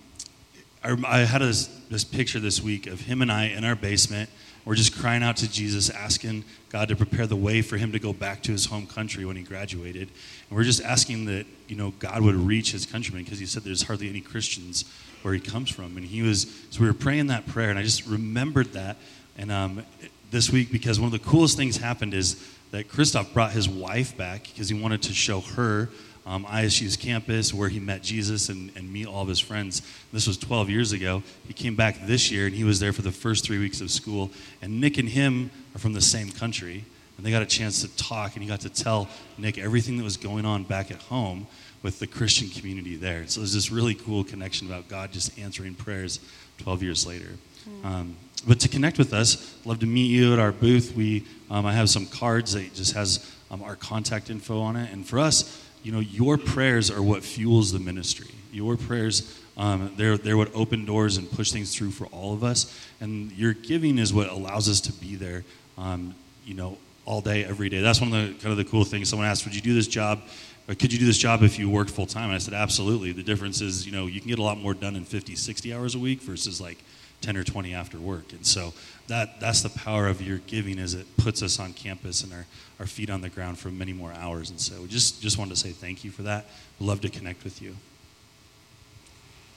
I, 0.83 0.97
I, 1.05 1.19
had 1.19 1.41
this, 1.41 1.67
this 1.89 2.03
picture 2.03 2.39
this 2.39 2.63
week 2.63 2.87
of 2.87 3.01
him 3.01 3.21
and 3.21 3.31
I 3.31 3.45
in 3.45 3.63
our 3.63 3.75
basement 3.75 4.29
we're 4.65 4.75
just 4.75 4.99
crying 4.99 5.23
out 5.23 5.37
to 5.37 5.51
Jesus, 5.51 5.89
asking 5.89 6.43
God 6.69 6.89
to 6.89 6.95
prepare 6.95 7.25
the 7.25 7.35
way 7.35 7.63
for 7.63 7.77
him 7.77 7.91
to 7.93 7.99
go 7.99 8.13
back 8.13 8.43
to 8.43 8.51
his 8.51 8.65
home 8.65 8.85
country 8.85 9.25
when 9.25 9.35
he 9.35 9.41
graduated. 9.41 10.09
And 10.49 10.57
we're 10.57 10.63
just 10.63 10.83
asking 10.83 11.25
that, 11.25 11.45
you 11.67 11.75
know, 11.75 11.91
God 11.97 12.21
would 12.21 12.35
reach 12.35 12.71
his 12.71 12.85
countrymen 12.85 13.23
because 13.23 13.39
he 13.39 13.47
said 13.47 13.63
there's 13.63 13.81
hardly 13.81 14.09
any 14.09 14.21
Christians 14.21 14.85
where 15.21 15.34
he 15.34 15.39
comes 15.39 15.69
from. 15.69 15.97
And 15.97 16.05
he 16.05 16.21
was, 16.21 16.43
so 16.69 16.82
we 16.82 16.88
were 16.88 16.93
praying 16.93 17.27
that 17.27 17.47
prayer, 17.47 17.69
and 17.69 17.79
I 17.79 17.84
just 17.84 18.05
remembered 18.08 18.73
that. 18.73 18.97
And 19.38 19.51
um, 19.51 19.84
this 20.32 20.51
week, 20.51 20.71
because 20.71 20.99
one 20.99 21.08
of 21.08 21.12
the 21.12 21.29
coolest 21.29 21.58
things 21.58 21.77
happened 21.77 22.13
is 22.13 22.45
that 22.71 22.88
Christoph 22.88 23.34
brought 23.34 23.51
his 23.51 23.67
wife 23.67 24.15
back 24.15 24.43
because 24.43 24.69
he 24.69 24.79
wanted 24.79 25.01
to 25.03 25.13
show 25.13 25.41
her 25.41 25.89
um, 26.25 26.45
ISU's 26.45 26.95
campus 26.95 27.53
where 27.53 27.69
he 27.69 27.79
met 27.79 28.03
Jesus 28.03 28.49
and, 28.49 28.71
and 28.75 28.91
meet 28.91 29.08
all 29.08 29.23
of 29.23 29.27
his 29.27 29.39
friends. 29.39 29.82
This 30.13 30.27
was 30.27 30.38
12 30.38 30.69
years 30.69 30.91
ago. 30.91 31.23
He 31.47 31.53
came 31.53 31.75
back 31.75 32.05
this 32.05 32.29
year 32.29 32.45
and 32.45 32.55
he 32.55 32.63
was 32.63 32.79
there 32.79 32.93
for 32.93 33.01
the 33.01 33.12
first 33.12 33.45
three 33.45 33.58
weeks 33.58 33.82
of 33.82 33.89
school. 33.89 34.29
And 34.62 34.79
Nick 34.79 34.99
and 34.99 35.10
him 35.10 35.49
are 35.73 35.79
from 35.79 35.93
the 35.93 36.01
same 36.01 36.29
country. 36.29 36.86
And 37.17 37.25
they 37.25 37.32
got 37.32 37.41
a 37.41 37.47
chance 37.47 37.82
to 37.82 37.88
talk 37.97 38.36
and 38.36 38.43
he 38.43 38.47
got 38.47 38.62
to 38.62 38.69
tell 38.69 39.10
Nick 39.38 39.58
everything 39.58 39.97
that 39.97 40.03
was 40.03 40.17
going 40.17 40.45
on 40.45 40.63
back 40.63 40.91
at 40.91 41.01
home 41.03 41.47
with 41.81 41.99
the 41.99 42.07
Christian 42.07 42.49
community 42.49 42.95
there. 42.95 43.25
So 43.27 43.39
there's 43.39 43.53
this 43.53 43.71
really 43.71 43.95
cool 43.95 44.23
connection 44.23 44.67
about 44.67 44.87
God 44.87 45.11
just 45.11 45.37
answering 45.39 45.75
prayers 45.75 46.19
12 46.59 46.83
years 46.83 47.07
later. 47.07 47.29
Mm. 47.67 47.85
Um, 47.85 48.15
but 48.47 48.59
to 48.61 48.69
connect 48.69 48.97
with 48.97 49.13
us, 49.13 49.57
love 49.65 49.79
to 49.79 49.85
meet 49.85 50.07
you 50.07 50.33
at 50.33 50.39
our 50.39 50.51
booth. 50.51 50.93
We, 50.95 51.25
um, 51.49 51.65
I 51.65 51.73
have 51.73 51.89
some 51.89 52.05
cards 52.05 52.53
that 52.53 52.73
just 52.73 52.93
has 52.93 53.29
um, 53.51 53.61
our 53.63 53.75
contact 53.75 54.29
info 54.29 54.59
on 54.61 54.75
it. 54.75 54.91
And 54.91 55.05
for 55.05 55.19
us, 55.19 55.65
you 55.83 55.91
know, 55.91 55.99
your 55.99 56.37
prayers 56.37 56.91
are 56.91 57.01
what 57.01 57.23
fuels 57.23 57.71
the 57.71 57.79
ministry. 57.79 58.33
Your 58.51 58.77
prayers, 58.77 59.39
um, 59.57 59.93
they're, 59.95 60.17
they're 60.17 60.37
what 60.37 60.53
open 60.55 60.85
doors 60.85 61.17
and 61.17 61.29
push 61.29 61.51
things 61.51 61.75
through 61.75 61.91
for 61.91 62.05
all 62.07 62.33
of 62.33 62.43
us. 62.43 62.73
And 63.01 63.31
your 63.33 63.53
giving 63.53 63.97
is 63.97 64.13
what 64.13 64.29
allows 64.29 64.69
us 64.69 64.81
to 64.81 64.93
be 64.93 65.15
there, 65.15 65.43
um, 65.77 66.15
you 66.45 66.53
know, 66.53 66.77
all 67.05 67.21
day, 67.21 67.43
every 67.43 67.69
day. 67.69 67.81
That's 67.81 68.01
one 68.01 68.13
of 68.13 68.27
the 68.27 68.33
kind 68.35 68.51
of 68.51 68.57
the 68.57 68.65
cool 68.65 68.83
things. 68.83 69.09
Someone 69.09 69.27
asked, 69.27 69.45
would 69.45 69.55
you 69.55 69.61
do 69.61 69.73
this 69.73 69.87
job? 69.87 70.21
Or 70.69 70.75
could 70.75 70.93
you 70.93 70.99
do 70.99 71.05
this 71.08 71.17
job 71.17 71.41
if 71.41 71.58
you 71.58 71.67
worked 71.67 71.89
full 71.89 72.05
time? 72.05 72.25
And 72.25 72.34
I 72.34 72.38
said, 72.38 72.53
absolutely. 72.53 73.12
The 73.12 73.23
difference 73.23 73.60
is, 73.60 73.88
you 73.88 73.91
know, 73.91 74.05
you 74.05 74.21
can 74.21 74.29
get 74.29 74.38
a 74.38 74.43
lot 74.43 74.60
more 74.60 74.75
done 74.75 74.95
in 74.95 75.03
50, 75.03 75.36
60 75.36 75.73
hours 75.73 75.95
a 75.95 75.99
week 75.99 76.21
versus 76.21 76.62
like 76.62 76.77
10 77.21 77.36
or 77.36 77.43
20 77.43 77.73
after 77.73 77.97
work. 77.97 78.32
And 78.34 78.45
so 78.45 78.73
that, 79.08 79.39
that's 79.39 79.63
the 79.63 79.71
power 79.71 80.08
of 80.08 80.21
your 80.21 80.38
giving 80.38 80.77
is 80.77 80.93
it 80.93 81.08
puts 81.17 81.41
us 81.41 81.60
on 81.60 81.73
campus 81.73 82.23
and 82.23 82.32
our, 82.32 82.45
our 82.79 82.86
feet 82.86 83.10
on 83.10 83.21
the 83.21 83.29
ground 83.29 83.58
for 83.58 83.69
many 83.69 83.93
more 83.93 84.13
hours. 84.13 84.51
And 84.51 84.62
so 84.62 84.86
just, 84.86 85.23
just 85.23 85.39
wanted 85.39 85.49
to 85.49 85.55
say 85.55 85.71
thank 85.71 86.03
you 86.03 86.12
for 86.12 86.21
that. 86.21 86.45
We'd 86.79 86.86
love 86.86 87.01
to 87.01 87.10
connect 87.10 87.43
with 87.43 87.63
you. 87.63 87.75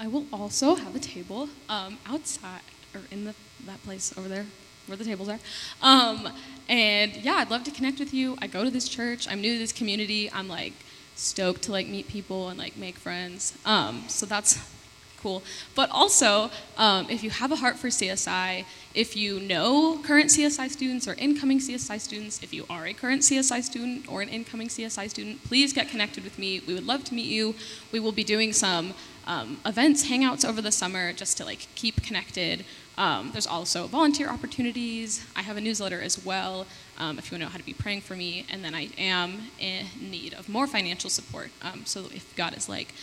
I 0.00 0.08
will 0.08 0.24
also 0.32 0.76
have 0.76 0.96
a 0.96 0.98
table 0.98 1.50
um, 1.68 1.98
outside 2.06 2.62
or 2.94 3.02
in 3.10 3.26
the, 3.26 3.34
that 3.66 3.82
place 3.84 4.16
over 4.16 4.28
there 4.28 4.46
where 4.86 4.96
the 4.96 5.04
tables 5.04 5.28
are. 5.28 5.38
Um, 5.82 6.30
and 6.70 7.14
yeah, 7.16 7.34
I'd 7.34 7.50
love 7.50 7.64
to 7.64 7.70
connect 7.70 7.98
with 7.98 8.14
you. 8.14 8.36
I 8.40 8.46
go 8.46 8.64
to 8.64 8.70
this 8.70 8.88
church. 8.88 9.28
I'm 9.28 9.42
new 9.42 9.52
to 9.52 9.58
this 9.58 9.72
community. 9.72 10.30
I'm 10.32 10.48
like 10.48 10.72
stoked 11.14 11.62
to 11.62 11.72
like 11.72 11.88
meet 11.88 12.08
people 12.08 12.48
and 12.48 12.58
like 12.58 12.76
make 12.76 12.96
friends. 12.96 13.56
Um, 13.64 14.04
so 14.08 14.26
that's 14.26 14.58
cool. 15.22 15.42
But 15.74 15.88
also, 15.90 16.50
um, 16.76 17.08
if 17.08 17.22
you 17.22 17.30
have 17.30 17.52
a 17.52 17.56
heart 17.56 17.76
for 17.76 17.88
CSI, 17.88 18.64
if 18.94 19.16
you 19.16 19.40
know 19.40 19.98
current 20.04 20.30
CSI 20.30 20.68
students 20.68 21.06
or 21.06 21.14
incoming 21.14 21.60
CSI 21.60 22.00
students, 22.00 22.42
if 22.42 22.52
you 22.52 22.66
are 22.68 22.86
a 22.86 22.92
current 22.92 23.22
CSI 23.22 23.62
student 23.62 24.10
or 24.10 24.20
an 24.20 24.28
incoming 24.28 24.68
CSI 24.68 25.08
student, 25.08 25.42
please 25.44 25.72
get 25.72 25.88
connected 25.88 26.24
with 26.24 26.38
me. 26.38 26.60
We 26.66 26.74
would 26.74 26.86
love 26.86 27.04
to 27.04 27.14
meet 27.14 27.26
you. 27.26 27.54
We 27.92 28.00
will 28.00 28.12
be 28.12 28.24
doing 28.24 28.52
some 28.52 28.94
um, 29.26 29.58
events, 29.64 30.08
hangouts 30.08 30.44
over 30.46 30.60
the 30.60 30.72
summer 30.72 31.12
just 31.12 31.36
to 31.38 31.44
like 31.44 31.66
keep 31.74 32.02
connected. 32.02 32.64
Um, 32.98 33.30
there's 33.32 33.46
also 33.46 33.86
volunteer 33.86 34.28
opportunities. 34.28 35.26
I 35.34 35.42
have 35.42 35.56
a 35.56 35.60
newsletter 35.60 36.00
as 36.00 36.24
well 36.24 36.66
um, 36.98 37.18
if 37.18 37.30
you 37.30 37.34
want 37.34 37.42
to 37.42 37.46
know 37.46 37.50
how 37.50 37.58
to 37.58 37.64
be 37.64 37.72
praying 37.72 38.02
for 38.02 38.14
me. 38.14 38.46
And 38.50 38.64
then 38.64 38.74
I 38.74 38.90
am 38.98 39.48
in 39.58 39.86
need 40.00 40.34
of 40.34 40.48
more 40.48 40.66
financial 40.66 41.10
support. 41.10 41.50
Um, 41.62 41.86
so 41.86 42.00
if 42.12 42.34
God 42.36 42.56
is 42.56 42.68
like, 42.68 42.94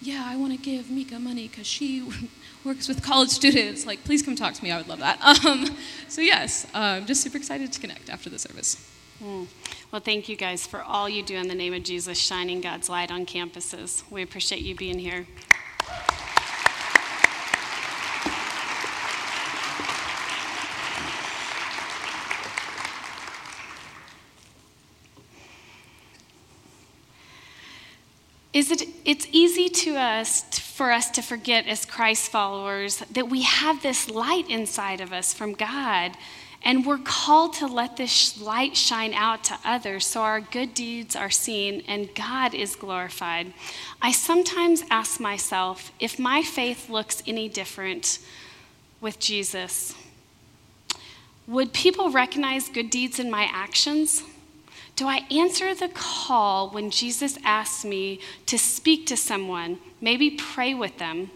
yeah, 0.00 0.24
I 0.26 0.36
want 0.36 0.52
to 0.52 0.58
give 0.58 0.90
Mika 0.90 1.18
money 1.18 1.48
because 1.48 1.66
she 1.66 2.06
works 2.64 2.88
with 2.88 3.02
college 3.02 3.30
students, 3.30 3.86
like, 3.86 4.04
please 4.04 4.22
come 4.22 4.36
talk 4.36 4.54
to 4.54 4.62
me. 4.62 4.70
I 4.70 4.76
would 4.78 4.88
love 4.88 5.00
that. 5.00 5.20
Um, 5.44 5.76
so, 6.08 6.20
yes, 6.20 6.66
I'm 6.72 7.02
um, 7.02 7.06
just 7.06 7.22
super 7.22 7.36
excited 7.36 7.70
to 7.72 7.80
connect 7.80 8.08
after 8.08 8.30
the 8.30 8.38
service. 8.38 8.90
Mm. 9.22 9.46
Well, 9.90 10.00
thank 10.00 10.28
you 10.28 10.36
guys 10.36 10.66
for 10.66 10.82
all 10.82 11.08
you 11.08 11.22
do 11.22 11.36
in 11.36 11.48
the 11.48 11.54
name 11.54 11.74
of 11.74 11.82
Jesus, 11.82 12.18
shining 12.18 12.60
God's 12.60 12.88
light 12.88 13.10
on 13.10 13.26
campuses. 13.26 14.02
We 14.10 14.22
appreciate 14.22 14.62
you 14.62 14.74
being 14.74 14.98
here. 14.98 15.26
Is 28.54 28.70
it 28.70 28.88
it's 29.04 29.26
easy 29.32 29.68
to 29.68 29.96
us 29.96 30.42
for 30.58 30.92
us 30.92 31.10
to 31.10 31.20
forget 31.20 31.66
as 31.66 31.84
Christ 31.84 32.30
followers 32.30 32.98
that 33.10 33.28
we 33.28 33.42
have 33.42 33.82
this 33.82 34.08
light 34.08 34.48
inside 34.48 35.00
of 35.00 35.12
us 35.12 35.34
from 35.34 35.52
God 35.52 36.12
and 36.64 36.86
we're 36.86 36.98
called 36.98 37.52
to 37.54 37.66
let 37.66 37.98
this 37.98 38.40
light 38.40 38.74
shine 38.74 39.12
out 39.12 39.44
to 39.44 39.58
others 39.64 40.06
so 40.06 40.22
our 40.22 40.40
good 40.40 40.72
deeds 40.72 41.14
are 41.14 41.30
seen 41.30 41.82
and 41.86 42.14
God 42.14 42.54
is 42.54 42.74
glorified. 42.74 43.52
I 44.00 44.12
sometimes 44.12 44.82
ask 44.90 45.20
myself 45.20 45.92
if 46.00 46.18
my 46.18 46.42
faith 46.42 46.88
looks 46.88 47.22
any 47.26 47.50
different 47.50 48.18
with 49.02 49.20
Jesus. 49.20 49.94
Would 51.46 51.74
people 51.74 52.10
recognize 52.10 52.70
good 52.70 52.88
deeds 52.88 53.18
in 53.18 53.30
my 53.30 53.46
actions? 53.52 54.22
Do 54.96 55.06
I 55.06 55.26
answer 55.30 55.74
the 55.74 55.88
call 55.88 56.70
when 56.70 56.90
Jesus 56.90 57.36
asks 57.44 57.84
me 57.84 58.20
to 58.46 58.58
speak 58.58 59.06
to 59.06 59.16
someone, 59.18 59.78
maybe 60.00 60.30
pray 60.30 60.72
with 60.72 60.98
them, 60.98 61.30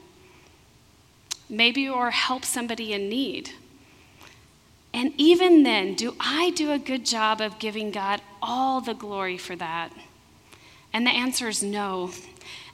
maybe 1.51 1.87
or 1.87 2.11
help 2.12 2.47
somebody 2.47 2.95
in 2.95 3.11
need? 3.11 3.51
And 4.92 5.12
even 5.16 5.62
then, 5.62 5.94
do 5.94 6.14
I 6.18 6.51
do 6.51 6.72
a 6.72 6.79
good 6.79 7.05
job 7.05 7.40
of 7.40 7.59
giving 7.59 7.90
God 7.90 8.20
all 8.42 8.81
the 8.81 8.94
glory 8.94 9.37
for 9.37 9.55
that? 9.57 9.92
And 10.92 11.07
the 11.07 11.11
answer 11.11 11.48
is 11.48 11.62
no. 11.62 12.11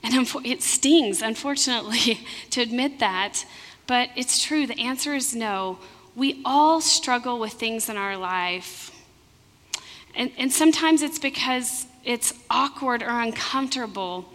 And 0.01 0.13
it 0.45 0.61
stings, 0.61 1.21
unfortunately, 1.21 2.25
to 2.51 2.61
admit 2.61 2.99
that, 2.99 3.45
but 3.87 4.09
it's 4.15 4.43
true. 4.43 4.65
The 4.65 4.79
answer 4.79 5.13
is 5.13 5.35
no. 5.35 5.79
We 6.15 6.41
all 6.45 6.81
struggle 6.81 7.39
with 7.39 7.53
things 7.53 7.89
in 7.89 7.97
our 7.97 8.15
life 8.15 8.91
and, 10.15 10.31
and 10.37 10.51
sometimes 10.51 11.01
it's 11.01 11.19
because 11.19 11.87
it's 12.03 12.33
awkward 12.49 13.03
or 13.03 13.19
uncomfortable. 13.19 14.25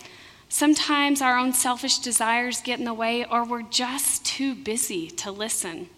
Sometimes 0.48 1.22
our 1.22 1.38
own 1.38 1.52
selfish 1.52 1.98
desires 1.98 2.60
get 2.60 2.78
in 2.78 2.84
the 2.84 2.94
way, 2.94 3.24
or 3.24 3.44
we're 3.44 3.62
just 3.62 4.24
too 4.24 4.54
busy 4.54 5.08
to 5.08 5.30
listen. 5.30 5.88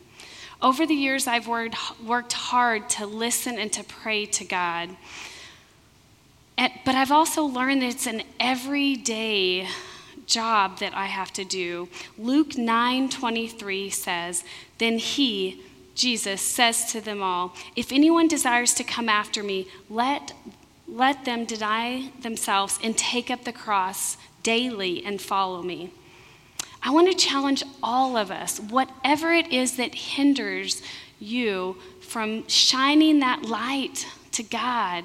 Over 0.62 0.86
the 0.86 0.94
years, 0.94 1.26
I've 1.26 1.48
worked, 1.48 1.76
worked 2.00 2.32
hard 2.32 2.88
to 2.90 3.06
listen 3.06 3.58
and 3.58 3.72
to 3.72 3.82
pray 3.82 4.26
to 4.26 4.44
God. 4.44 4.90
And, 6.56 6.72
but 6.84 6.94
I've 6.94 7.10
also 7.10 7.42
learned 7.42 7.82
that 7.82 7.88
it's 7.88 8.06
an 8.06 8.22
everyday 8.38 9.66
job 10.26 10.78
that 10.78 10.94
I 10.94 11.06
have 11.06 11.32
to 11.32 11.44
do. 11.44 11.88
Luke 12.16 12.50
9:23 12.50 13.90
says, 13.90 14.44
"Then 14.78 14.98
he, 14.98 15.60
Jesus 15.94 16.40
says 16.40 16.90
to 16.92 17.00
them 17.00 17.22
all, 17.22 17.54
If 17.76 17.92
anyone 17.92 18.28
desires 18.28 18.72
to 18.74 18.84
come 18.84 19.08
after 19.08 19.42
me, 19.42 19.66
let, 19.90 20.32
let 20.86 21.24
them 21.24 21.44
deny 21.44 22.10
themselves 22.20 22.78
and 22.82 22.96
take 22.96 23.30
up 23.30 23.44
the 23.44 23.52
cross 23.52 24.16
daily 24.42 25.04
and 25.04 25.20
follow 25.20 25.62
me. 25.62 25.90
I 26.82 26.90
want 26.90 27.10
to 27.10 27.16
challenge 27.16 27.62
all 27.82 28.16
of 28.16 28.30
us, 28.30 28.58
whatever 28.58 29.32
it 29.32 29.52
is 29.52 29.76
that 29.76 29.94
hinders 29.94 30.82
you 31.20 31.76
from 32.00 32.46
shining 32.48 33.20
that 33.20 33.44
light 33.44 34.06
to 34.32 34.42
God 34.42 35.04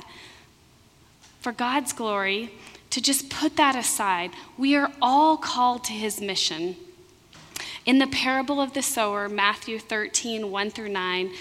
for 1.40 1.52
God's 1.52 1.94
glory, 1.94 2.52
to 2.90 3.02
just 3.02 3.30
put 3.30 3.58
that 3.58 3.76
aside. 3.76 4.32
We 4.58 4.76
are 4.76 4.92
all 5.02 5.38
called 5.38 5.84
to 5.86 5.94
his 5.94 6.20
mission. 6.20 6.76
In 7.86 8.00
the 8.00 8.08
parable 8.08 8.60
of 8.60 8.74
the 8.74 8.82
sower, 8.82 9.30
Matthew 9.30 9.80
13, 9.80 10.50
1 10.50 10.70
through 10.72 10.90
9, 10.90 11.32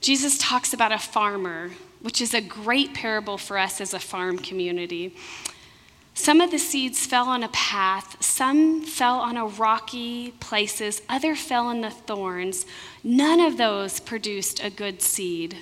Jesus 0.00 0.36
talks 0.38 0.72
about 0.72 0.92
a 0.92 0.98
farmer, 0.98 1.70
which 2.00 2.20
is 2.20 2.34
a 2.34 2.40
great 2.40 2.94
parable 2.94 3.38
for 3.38 3.56
us 3.58 3.80
as 3.80 3.94
a 3.94 3.98
farm 3.98 4.38
community. 4.38 5.16
Some 6.16 6.40
of 6.40 6.52
the 6.52 6.60
seeds 6.60 7.04
fell 7.06 7.28
on 7.28 7.42
a 7.42 7.48
path, 7.48 8.22
some 8.22 8.82
fell 8.82 9.18
on 9.18 9.36
a 9.36 9.46
rocky 9.46 10.30
places, 10.38 11.02
other 11.08 11.34
fell 11.34 11.70
in 11.70 11.80
the 11.80 11.90
thorns. 11.90 12.66
None 13.02 13.40
of 13.40 13.56
those 13.56 13.98
produced 13.98 14.62
a 14.62 14.70
good 14.70 15.02
seed. 15.02 15.58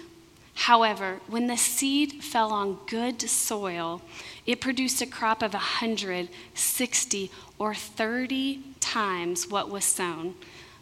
However, 0.54 1.20
when 1.26 1.46
the 1.46 1.56
seed 1.56 2.22
fell 2.22 2.52
on 2.52 2.78
good 2.86 3.22
soil, 3.22 4.02
it 4.46 4.60
produced 4.60 5.00
a 5.00 5.06
crop 5.06 5.42
of 5.42 5.54
160 5.54 7.30
or 7.58 7.74
30 7.74 8.60
times 8.78 9.48
what 9.48 9.70
was 9.70 9.86
sown. 9.86 10.34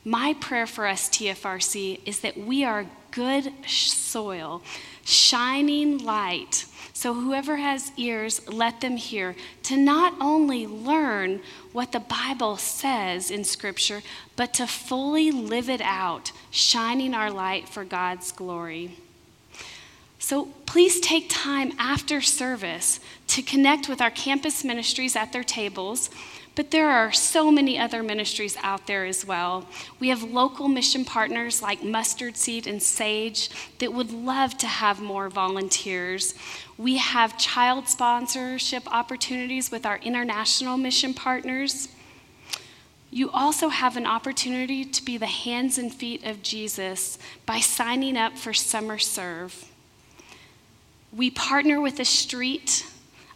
My 0.05 0.35
prayer 0.41 0.67
for 0.67 0.87
us, 0.87 1.09
TFRC, 1.09 2.01
is 2.05 2.21
that 2.21 2.37
we 2.37 2.65
are 2.65 2.87
good 3.13 3.53
soil, 3.67 4.63
shining 5.05 5.99
light. 5.99 6.65
So, 6.93 7.15
whoever 7.15 7.57
has 7.57 7.93
ears, 7.97 8.47
let 8.49 8.81
them 8.81 8.97
hear, 8.97 9.37
to 9.65 9.77
not 9.77 10.15
only 10.21 10.67
learn 10.67 11.41
what 11.73 11.93
the 11.93 12.01
Bible 12.01 12.57
says 12.57 13.31
in 13.31 13.45
Scripture, 13.45 14.03
but 14.37 14.53
to 14.55 14.67
fully 14.67 15.31
live 15.31 15.71
it 15.71 15.81
out, 15.81 16.33
shining 16.51 17.15
our 17.15 17.31
light 17.31 17.69
for 17.69 17.85
God's 17.85 18.33
glory. 18.33 18.97
So 20.21 20.45
please 20.67 21.01
take 21.01 21.27
time 21.31 21.73
after 21.79 22.21
service 22.21 23.01
to 23.29 23.43
connect 23.43 23.89
with 23.89 24.03
our 24.03 24.11
campus 24.11 24.63
ministries 24.63 25.17
at 25.17 25.33
their 25.33 25.43
tables. 25.43 26.11
But 26.61 26.73
there 26.73 26.91
are 26.91 27.11
so 27.11 27.51
many 27.51 27.79
other 27.79 28.03
ministries 28.03 28.55
out 28.61 28.87
there 28.87 29.07
as 29.07 29.25
well. 29.25 29.65
We 29.99 30.11
have 30.11 30.23
local 30.23 30.69
mission 30.69 31.07
partners 31.07 31.63
like 31.63 31.83
Mustard 31.83 32.37
Seed 32.37 32.67
and 32.67 32.83
Sage 32.83 33.49
that 33.79 33.95
would 33.95 34.13
love 34.13 34.59
to 34.59 34.67
have 34.67 35.01
more 35.01 35.31
volunteers. 35.31 36.35
We 36.77 36.99
have 36.99 37.39
child 37.39 37.89
sponsorship 37.89 38.87
opportunities 38.93 39.71
with 39.71 39.87
our 39.87 39.97
international 40.01 40.77
mission 40.77 41.15
partners. 41.15 41.89
You 43.11 43.31
also 43.31 43.71
have 43.71 43.97
an 43.97 44.05
opportunity 44.05 44.85
to 44.85 45.03
be 45.03 45.17
the 45.17 45.25
hands 45.25 45.79
and 45.79 45.91
feet 45.91 46.27
of 46.27 46.43
Jesus 46.43 47.17
by 47.47 47.61
signing 47.61 48.19
up 48.19 48.37
for 48.37 48.53
Summer 48.53 48.99
Serve. 48.99 49.65
We 51.11 51.31
partner 51.31 51.81
with 51.81 51.99
a 52.01 52.05
street 52.05 52.85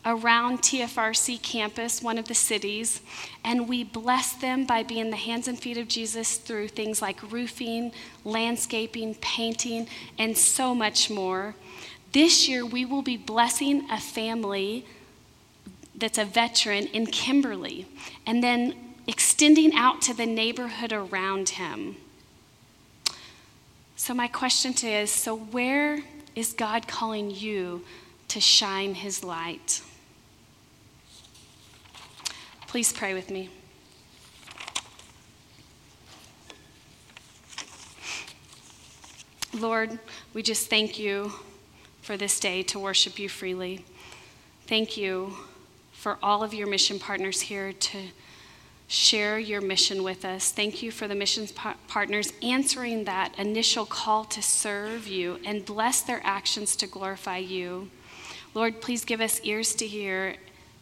around 0.06 0.60
TFRC 0.60 1.40
campus, 1.42 2.02
one 2.02 2.18
of 2.18 2.28
the 2.28 2.34
cities, 2.34 3.00
and 3.42 3.68
we 3.68 3.84
bless 3.84 4.32
them 4.32 4.66
by 4.66 4.82
being 4.82 5.10
the 5.10 5.16
hands 5.16 5.48
and 5.48 5.58
feet 5.58 5.78
of 5.78 5.88
Jesus 5.88 6.36
through 6.36 6.68
things 6.68 7.00
like 7.00 7.32
roofing, 7.32 7.92
landscaping, 8.24 9.14
painting, 9.16 9.86
and 10.18 10.36
so 10.36 10.74
much 10.74 11.08
more. 11.08 11.54
This 12.12 12.48
year, 12.48 12.64
we 12.64 12.84
will 12.84 13.02
be 13.02 13.16
blessing 13.16 13.88
a 13.90 13.98
family 13.98 14.86
that's 15.94 16.18
a 16.18 16.24
veteran 16.24 16.86
in 16.88 17.06
Kimberly 17.06 17.86
and 18.26 18.42
then 18.42 18.74
extending 19.06 19.74
out 19.74 20.02
to 20.02 20.14
the 20.14 20.26
neighborhood 20.26 20.92
around 20.92 21.50
him. 21.50 21.96
So, 23.96 24.12
my 24.12 24.28
question 24.28 24.74
today 24.74 25.02
is 25.02 25.10
so, 25.10 25.36
where 25.36 26.02
is 26.34 26.52
God 26.52 26.88
calling 26.88 27.30
you 27.30 27.84
to 28.28 28.40
shine 28.40 28.94
his 28.94 29.24
light? 29.24 29.82
Please 32.74 32.92
pray 32.92 33.14
with 33.14 33.30
me. 33.30 33.50
Lord, 39.56 40.00
we 40.32 40.42
just 40.42 40.68
thank 40.68 40.98
you 40.98 41.30
for 42.02 42.16
this 42.16 42.40
day 42.40 42.64
to 42.64 42.80
worship 42.80 43.20
you 43.20 43.28
freely. 43.28 43.84
Thank 44.66 44.96
you 44.96 45.34
for 45.92 46.18
all 46.20 46.42
of 46.42 46.52
your 46.52 46.66
mission 46.66 46.98
partners 46.98 47.42
here 47.42 47.72
to 47.72 47.98
share 48.88 49.38
your 49.38 49.60
mission 49.60 50.02
with 50.02 50.24
us. 50.24 50.50
Thank 50.50 50.82
you 50.82 50.90
for 50.90 51.06
the 51.06 51.14
missions 51.14 51.52
pa- 51.52 51.76
partners 51.86 52.32
answering 52.42 53.04
that 53.04 53.38
initial 53.38 53.86
call 53.86 54.24
to 54.24 54.42
serve 54.42 55.06
you 55.06 55.38
and 55.44 55.64
bless 55.64 56.00
their 56.00 56.22
actions 56.24 56.74
to 56.74 56.88
glorify 56.88 57.38
you. 57.38 57.88
Lord, 58.52 58.80
please 58.80 59.04
give 59.04 59.20
us 59.20 59.40
ears 59.44 59.76
to 59.76 59.86
hear 59.86 60.34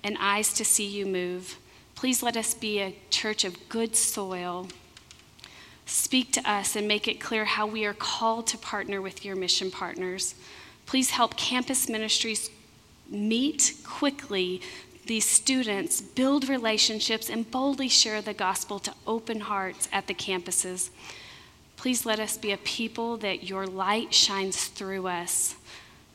and 0.03 0.17
eyes 0.19 0.55
to 0.55 0.65
see 0.65 0.87
you 0.87 1.05
move. 1.05 1.59
Please 2.03 2.21
let 2.21 2.37
us 2.37 2.53
be 2.53 2.81
a 2.81 2.97
church 3.11 3.45
of 3.45 3.69
good 3.69 3.95
soil. 3.95 4.67
Speak 5.87 6.33
to 6.33 6.51
us 6.51 6.75
and 6.75 6.89
make 6.89 7.07
it 7.07 7.21
clear 7.21 7.45
how 7.45 7.65
we 7.65 7.85
are 7.85 7.95
called 7.95 8.49
to 8.49 8.59
partner 8.59 9.01
with 9.01 9.25
your 9.25 9.37
mission 9.37 9.71
partners. 9.71 10.35
Please 10.85 11.11
help 11.11 11.37
campus 11.37 11.89
ministries 11.89 12.51
meet 13.09 13.75
quickly 13.85 14.61
these 15.07 15.25
students, 15.25 16.01
build 16.01 16.49
relationships, 16.49 17.31
and 17.31 17.49
boldly 17.53 17.89
share 17.89 18.21
the 18.21 18.35
gospel 18.35 18.81
to 18.81 18.93
open 19.07 19.39
hearts 19.39 19.89
at 19.93 20.09
the 20.09 20.15
campuses. 20.15 20.91
Please 21.77 22.05
let 22.05 22.19
us 22.19 22.37
be 22.37 22.51
a 22.51 22.57
people 22.57 23.17
that 23.19 23.45
your 23.45 23.65
light 23.65 24.13
shines 24.13 24.67
through 24.67 25.07
us. 25.07 25.55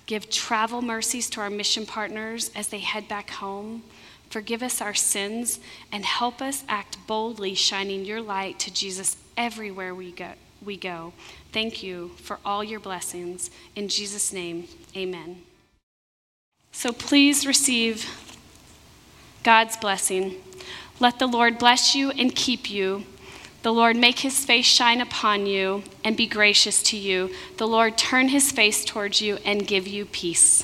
Give 0.06 0.30
travel 0.30 0.82
mercies 0.82 1.30
to 1.30 1.39
our 1.39 1.50
mission 1.50 1.86
partners 1.86 2.52
as 2.54 2.67
they 2.67 2.80
head 2.80 3.08
back 3.08 3.30
home. 3.30 3.84
Forgive 4.30 4.62
us 4.62 4.82
our 4.82 4.94
sins 4.94 5.60
and 5.92 6.06
help 6.06 6.42
us 6.42 6.63
act 6.68 6.98
boldly, 7.08 7.56
shining 7.56 8.06
your 8.06 8.22
light 8.22 8.60
to 8.60 8.74
Jesus 8.74 9.18
everywhere 9.38 9.96
we 9.96 10.12
go. 10.12 10.32
We 10.63 10.76
go. 10.76 11.13
Thank 11.52 11.84
you 11.84 12.12
for 12.18 12.40
all 12.44 12.63
your 12.63 12.80
blessings. 12.80 13.50
In 13.76 13.88
Jesus' 13.88 14.34
name, 14.34 14.68
amen. 14.96 15.44
So 16.72 16.92
please 16.92 17.48
receive 17.48 18.10
God's 19.44 19.78
blessing. 19.78 20.36
Let 21.00 21.20
the 21.20 21.28
Lord 21.28 21.58
bless 21.58 21.96
you 21.96 22.12
and 22.12 22.36
keep 22.36 22.70
you. 22.70 23.06
The 23.63 23.74
Lord 23.74 23.96
make 23.96 24.20
his 24.20 24.46
face 24.46 24.66
shine 24.66 25.02
upon 25.02 25.46
you 25.46 25.84
and 26.04 26.16
be 26.16 26.28
gracious 26.28 26.82
to 26.84 26.98
you. 26.98 27.32
The 27.58 27.68
Lord 27.68 27.98
turn 27.98 28.30
his 28.30 28.52
face 28.52 28.86
towards 28.86 29.22
you 29.22 29.38
and 29.46 29.68
give 29.68 29.88
you 29.88 30.06
peace. 30.06 30.63